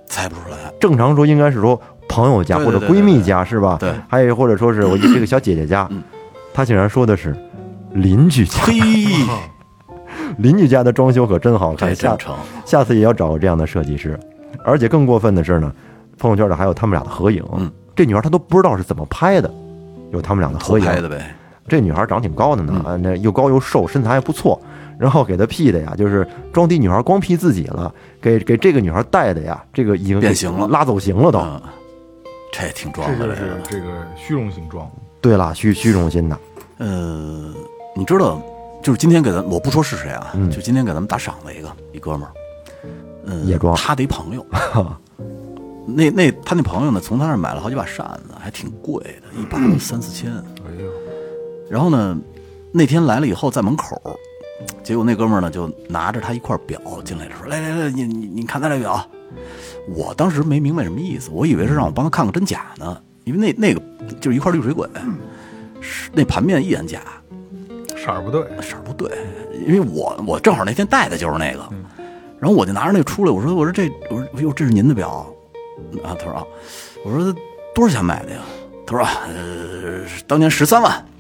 [0.07, 0.57] 猜不出来。
[0.81, 3.77] 正常说应该是说朋友家或者闺蜜家是吧？
[3.79, 6.03] 对，还有或者说是我这个小姐姐家嗯，
[6.53, 7.37] 他竟然说的是
[7.93, 8.75] 邻居家，嘿，
[10.39, 12.17] 邻居家的装修可真好看，下。
[12.65, 14.19] 下次也要找个这样的设计师。
[14.65, 15.73] 而且更过分的是呢，
[16.19, 19.51] 朋友圈里还有他们俩的合影，嗯这女孩她都不知道是怎么拍的，
[20.11, 20.85] 有他们俩的合影。
[20.85, 21.35] 拍的呗，
[21.69, 24.61] 这女孩长挺高的呢，那又高又瘦，身材还不错。
[24.97, 31.41] 然后给她 P 的呀，就是装逼女孩光 P 自己了，给给这个女孩带的呀，这个已经变形了拉走形了都。
[31.41, 31.61] 嗯，
[32.53, 34.89] 这挺装这的，就是这个虚荣心装。
[35.21, 36.39] 对了，虚虚荣心的，
[36.79, 37.53] 呃，
[37.97, 38.41] 你知道，
[38.85, 40.51] 就是今天给咱，我不说是谁啊，嗯。
[40.51, 42.33] 就今天给咱们打赏的一个一哥们儿，
[43.25, 43.75] 嗯，也装。
[43.75, 44.45] 他的一朋友，
[45.89, 50.31] 那那他那朋友呢，从他那儿买了好几把扇子，还挺贵的， 一把三四千。
[50.31, 50.87] 哎呦，
[51.71, 52.15] 然后呢，
[52.73, 53.99] 那天来了以后，在门口，
[54.83, 59.03] 结果那哥们儿呢就拿着他一块表进来了，说：“来来来，你你你看咱这表。”
[59.97, 63.83] 我当时没明白什么意思，我以为是让我帮他看看真假呢，因为那那个
[64.21, 64.87] 就是一块绿水鬼，
[65.81, 67.01] 是那盘面一眼假，
[68.05, 69.11] 色儿不对，色儿不对，
[69.67, 71.67] 因为我我正好那天戴的就是那个，
[72.39, 75.27] 然后我就拿着那个出来，我说我说这我说哟这是您的表
[76.05, 76.45] 啊，他说啊，
[77.05, 77.35] 我说
[77.75, 78.39] 多少钱买的呀？
[78.87, 81.05] 他说啊呃当年十三万，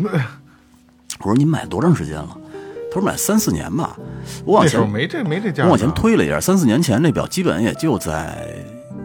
[1.21, 2.37] 我说您买多长时间了？
[2.93, 3.97] 他说买三四年吧，
[4.45, 8.47] 我往前没这没这价，我往前，推了一下，三四年前那表基本也就在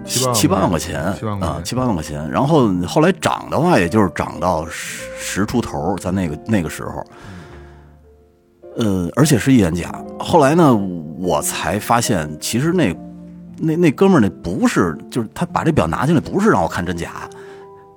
[0.05, 2.29] 七八万七八万块钱七八万块钱啊，七八万块钱。
[2.29, 7.03] 然后后来涨的话，也就是涨到十十出头，在那个那个时候，
[8.79, 9.91] 呃，而且是一眼假。
[10.17, 10.73] 后来呢，
[11.17, 12.95] 我才发现，其实那
[13.57, 17.29] 那那哥们儿那不是，就是他把这表拿进来，不是让我看真假，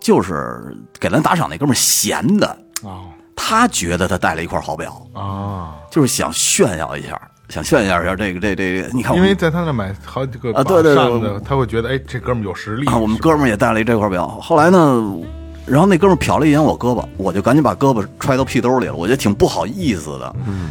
[0.00, 2.46] 就是给咱打赏那哥们儿闲的，
[2.84, 14.28] 啊他觉得他带了一块好表，啊，就是想炫耀一下，想炫耀一下这个这这个，你看我因为在他那买好几个啊对对对，他会觉得哎，这哥们儿有实力啊，我们哥们儿也带了一这块表。
[14.28, 15.02] 后来呢，
[15.66, 20.36] 然后那哥们儿瞟了一眼我胳膊，我就赶紧把胳膊揣到屁兜里了，我觉得挺不好意思的。
[20.46, 20.70] 嗯，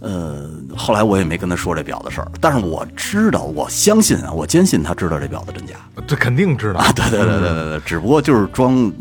[0.00, 5.74] 呃，后来我也没跟他说这表的事儿，但是我知道，我相信啊，我坚信他知道这表的真假
[6.06, 6.80] 这肯定知道。
[6.80, 6.92] 啊。
[6.92, 8.92] 对对对对对对，只不过就是装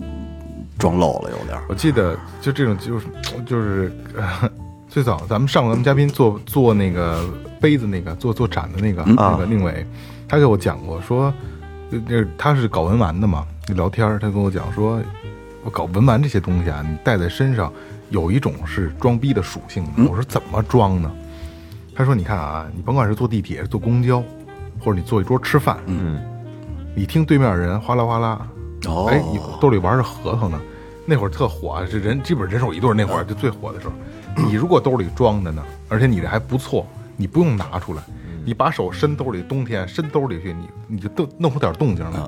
[0.79, 1.63] 装漏了有点儿。
[1.69, 3.05] 我记得就这种就是
[3.45, 4.49] 就是、呃、
[4.89, 7.23] 最早咱们上过咱们嘉宾做做那个
[7.61, 9.85] 杯子那个做做展的那个、那个宁伟，
[10.27, 11.33] 他给我讲过说，
[11.91, 14.99] 就这他是搞文玩的嘛，聊天儿他跟我讲说，
[15.63, 17.71] 我搞文玩这些东西啊，你带在身上
[18.09, 19.85] 有一种是装逼的属性。
[20.09, 21.09] 我说怎么装呢？
[21.95, 24.21] 他说你看啊，你甭管是坐地铁、坐公交，
[24.79, 26.21] 或者你坐一桌吃饭，嗯，
[26.95, 28.47] 你听对面人哗啦哗啦，
[28.87, 29.07] 哦。
[29.09, 30.59] 哎，你兜里玩着核桃呢，
[31.05, 33.93] 那会儿特火啊，这人基本人手一对儿，那会儿就最火的时候。
[34.35, 36.85] 你如果兜里装着呢，而且你这还不错，
[37.15, 38.01] 你不用拿出来，
[38.43, 42.19] 你把手伸兜里，冬天伸兜里去，你你就动弄出点动静来，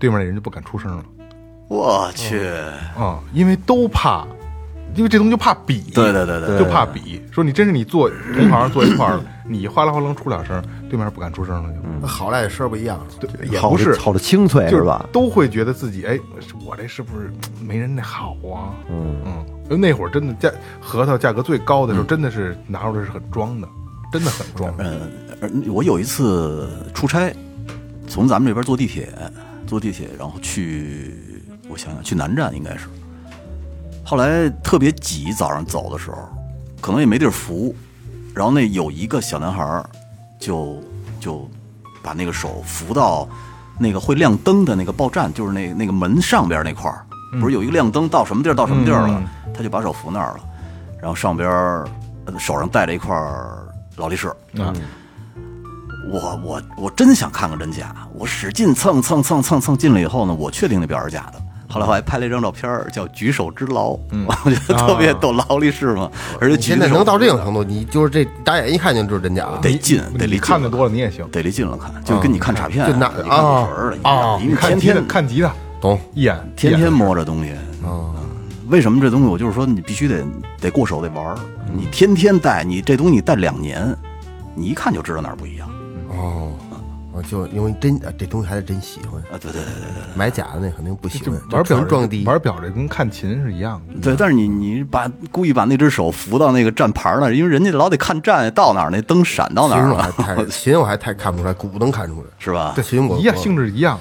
[0.00, 1.04] 对面那人就不敢出声了
[1.68, 2.48] 我去，
[2.98, 4.26] 啊、因为都怕，
[4.96, 7.22] 因为这东西就怕比，对对对对就怕比。
[7.30, 15.06] 说你真是你坐同行坐一块儿了，你哗啦哗啦出两声，对面不敢出声了就，好赖声儿不一样，对，也不是的好的清脆就是吧？
[15.12, 16.18] 都会觉得自己哎，
[16.66, 17.30] 我这是不是
[17.60, 18.74] 没人那好啊？
[18.88, 23.68] 嗯嗯，那会儿真的价核桃价格最高的时候，真的是拿出来是很装的，
[24.12, 24.74] 真的很装。
[24.78, 27.32] 嗯，我有一次出差，
[28.08, 29.08] 从咱们这边坐地铁，
[29.70, 31.14] 坐地铁，然后去，
[31.68, 32.88] 我想想，去南站应该是。
[34.04, 36.28] 后来特别挤，早上走的时候，
[36.80, 37.72] 可能也没地儿扶，
[38.34, 39.88] 然后那有一个小男孩儿
[40.40, 40.82] 就
[41.20, 41.48] 就
[42.02, 43.28] 把那个手扶到
[43.78, 47.06] 那个会亮灯的那个报站，就是那那个门上边那块儿，
[47.38, 49.22] 不是有一个亮灯到什么地儿到什么地儿了，
[49.54, 50.40] 他就把手扶那儿了，
[51.00, 51.48] 然后上边
[52.40, 54.26] 手上戴着一块儿劳力士，
[54.58, 54.74] 啊，
[56.08, 61.40] 我我我真想看看真假，我使劲蹭蹭蹭蹭蹭进了以后呢，我确定那表是假的。
[61.68, 63.90] 后来我还拍了一张照片，叫“举手之劳”，
[64.26, 69.46] 我觉得特别逗，劳力士嘛，而且你举手现在能到这种程度，你就是这打眼一看就知道真假。
[69.62, 71.24] 得近，得离你看的多了你也行。
[71.30, 73.68] 得离近了看，就跟你看卡片啊，就拿你看啊
[74.02, 75.96] 啊看天天看吉他，懂？
[76.12, 77.52] 一眼天天摸着东西。
[77.84, 78.10] 啊，
[78.68, 80.24] 为什么这东西我就是说你必须得
[80.60, 81.36] 得过手得玩儿，
[81.72, 83.96] 你天天戴，你这东西你戴两年，
[84.56, 85.59] 你一看就知道哪儿不一样
[86.10, 86.52] 哦，
[87.12, 89.38] 我就因为真这东西还是真喜欢，啊！
[89.40, 90.16] 对对对对对。
[90.16, 92.24] 买假的那肯定不喜就欢，玩表装逼。
[92.24, 94.00] 玩表这跟看琴是一样的。
[94.00, 102.26] 对，但是你你把故意把那只手扶到那个站牌那儿，因为人家老得看站到哪儿，那灯闪到哪儿琴我还了，太 琴我还太看不出来，鼓能看出来。
[102.38, 102.72] 是吧？
[102.76, 103.98] 这，琴我一样性质一样，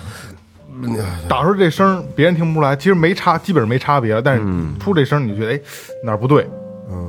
[1.27, 4.21] 打出这声别人听不出来，其实没差，基本上没差别了。
[4.21, 4.43] 但是
[4.79, 5.59] 出这声，你就觉得哎
[6.03, 6.49] 哪儿不对，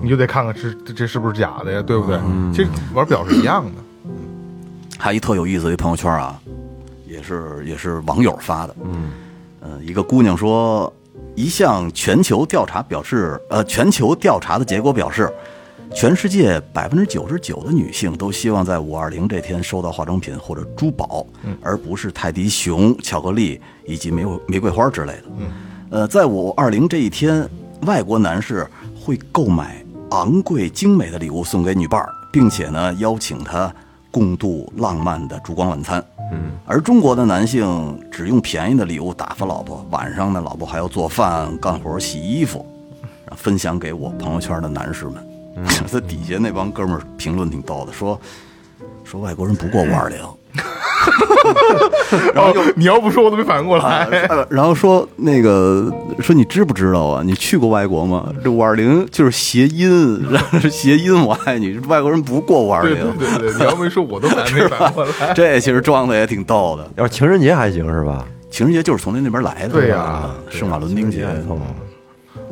[0.03, 2.19] 你就得看看是这这是不是假的呀，对不对？
[2.53, 3.71] 其实玩表是一样的。
[5.01, 6.39] 还有一特有意思的一朋友圈啊，
[7.09, 9.11] 也是也是网友发的，嗯，
[9.61, 10.93] 呃，一个姑娘说，
[11.35, 15.33] 一项全球调查表示，呃，全球调查的结果表示，
[15.95, 21.27] 全世界百分之九十九的女性都希望在五二零这天收到化妆品或者珠宝，
[21.63, 25.23] 而不是泰迪熊、巧克力以及玫瑰玫瑰花之类的。
[25.91, 27.49] 呃，在五二零这一天，
[27.87, 33.75] 外国男士会购买昂贵精美的礼物送给女伴儿，并且呢邀请她
[34.11, 36.05] 共度浪漫的烛光晚餐。
[36.33, 42.65] 嗯，而中国的男性只用便宜的礼物打发老婆，晚上呢老婆还要做饭、干活、洗衣服，
[43.37, 45.27] 分享给我朋友圈的男士们。
[45.91, 48.19] 这底下那帮哥们儿评论挺逗的，说
[49.05, 50.19] 说外国人不过五二零。
[52.35, 54.05] 然后你要不说我都没反应过来。
[54.29, 55.91] 呃然后说那个
[56.21, 57.23] 说你知不知道啊？
[57.25, 58.33] 你去过外国吗？
[58.43, 61.79] 这五二零就是谐音，然后是谐音我爱你。
[61.89, 65.33] 外国人不过五二对零对，对对，你要没说我都还没反应过来。
[65.35, 66.91] 这其实装的也挺逗的。
[66.97, 68.25] 要是情人节还行是吧？
[68.51, 71.27] 情人节就是从那那边来的，对呀啊圣马伦丁节。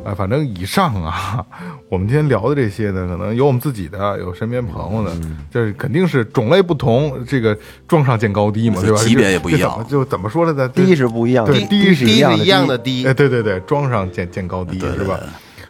[0.05, 1.45] 哎，反正以上啊，
[1.89, 5.11] 我们今天聊的这些呢，可能有我们自己的，有身边朋友的，
[5.51, 8.97] 就是肯定是种类不同，这个撞上见高低嘛，对吧？
[8.97, 10.67] 级别也不一样就怎么说来着？
[10.69, 15.19] 低是不一样的，对，低低是一样的低一样的低哎，对对对，装上见见高低是吧？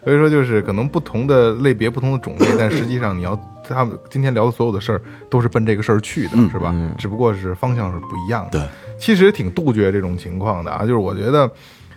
[0.03, 6.73] 所以说就是可能不同的类别、不同的种类，但实际上你要他们今天聊的所有的事儿都是奔这个事儿去的，是吧？
[6.97, 8.59] 只不过是方向是不一样的。
[8.59, 8.67] 对，
[8.97, 11.51] 其实挺杜绝这种情况的啊，就是我觉得，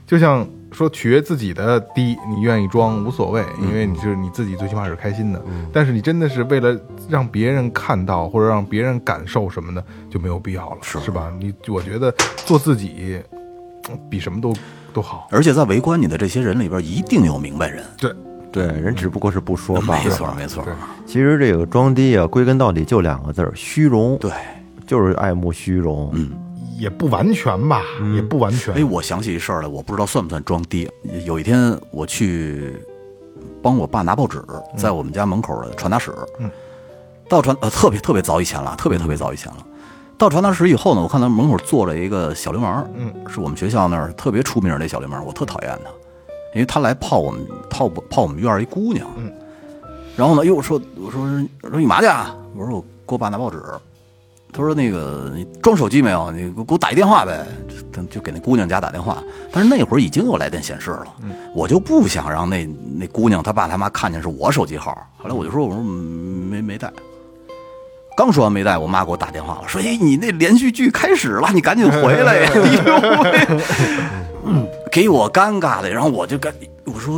[0.05, 5.43] 就像说取悦自己的低，你愿意装无所谓，因为你是你自己最起码是开心的。
[5.73, 6.77] 但是你真的是为了
[7.09, 11.33] 让别人看到或者让别人感受什么的，就没有必要了，是是吧？
[11.39, 12.13] 你我觉得
[12.45, 13.21] 做自己
[13.89, 14.55] 嗯比什么都
[14.93, 15.29] 都好。
[15.31, 17.85] 而且在围观你的这些人里边，一定有明白人。
[17.99, 18.13] 对，
[18.51, 20.17] 对，人只不过是不说罢了没了。
[20.17, 20.65] 错没错，
[21.07, 24.17] 其实这个装逼啊，归根到底就两个字儿：虚荣。
[24.19, 24.31] 对，
[24.87, 26.11] 就是爱慕虚荣。
[26.15, 26.33] 嗯，
[26.83, 28.75] 也不完全吧，也不完全。
[28.75, 30.91] 哎，我想起一事儿来，我不知道算不算装逼。
[31.25, 32.75] 有一天我去
[33.63, 34.43] 帮我爸拿报纸，
[34.77, 36.13] 在我们家门口的传达室。
[36.41, 36.51] 嗯，
[37.29, 39.65] 到传呃特别特别早以前了，特别特别早以前了。
[40.19, 45.91] 到传达室以后呢，我看他门口坐着一个小流氓，嗯，是我们学校那儿特别出名的那小流氓，我特讨厌他，
[46.53, 49.33] 因为他来泡我们泡泡我们院儿一姑娘，嗯，
[50.17, 51.23] 然后呢，又说我说
[51.63, 52.35] 我说你嘛去啊？
[52.57, 53.63] 我说我给我爸拿报纸。
[54.53, 56.31] 他说：“那个，你装手机没有？
[56.31, 57.47] 你给我打一电话呗。”
[57.93, 59.23] 就就给那姑娘家打电话。
[59.51, 61.07] 但是那会儿已经有来电显示了，
[61.55, 62.67] 我就不想让那
[62.99, 64.97] 那姑娘她爸她妈看见是我手机号。
[65.17, 66.93] 后来我就说：“我说没没带。”
[68.15, 72.51] 刚说完没带，我妈给我打电话了，说：“哎，你那连续剧开始了，你赶紧回来呀！
[72.55, 73.47] ”哎呦喂，
[74.45, 75.89] 嗯给我尴尬的。
[75.91, 76.53] 然后我就赶，
[76.93, 77.17] 我说：“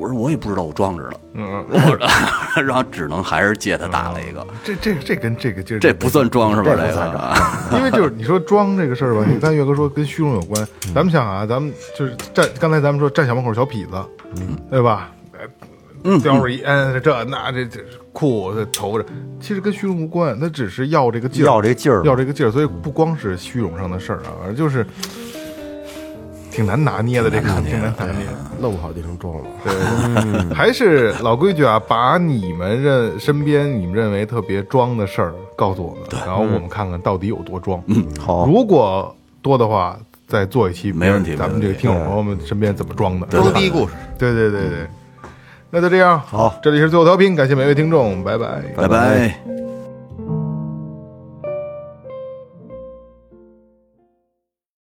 [0.00, 1.98] 我说我也不知道我装着了。”嗯， 我
[2.62, 6.70] 然后只能还是借他打了一个，这这这跟这个就是这不算装是吧？
[6.74, 7.76] 这这不算个。
[7.76, 13.96] 因为就是你说装这个事儿吧，你刚才岳哥说跟虚荣有关，咱们想啊，咱们就是站，刚才咱们说站小门口小痞子，
[14.36, 15.10] 嗯，对吧？
[16.06, 17.80] 嗯，叼着烟，这那这这
[18.12, 19.06] 裤这头着，
[19.40, 24.86] 其实跟虚荣无关，他只是要这个劲儿，要这劲儿要这个劲儿，所以不光是虚荣上的事儿啊，而就是
[26.54, 28.26] 挺难拿捏的，这个挺难拿捏。
[28.60, 29.44] 弄不好就成装了。
[29.64, 37.82] 对， 还是老规矩啊，把你们认身边你们认为特别装的事儿告诉我们，然后我们看看到底有多装。
[37.86, 39.98] 嗯，好，如果多的话，
[40.28, 43.26] 再做一期，没问题咱们这个听友朋友们身边怎么装的？
[43.26, 44.86] 装逼故事，对对对对，
[45.70, 46.20] 那就这样。
[46.20, 48.62] 好，这里是最后调频，感谢每位听众，拜拜。
[48.76, 49.63] 拜拜。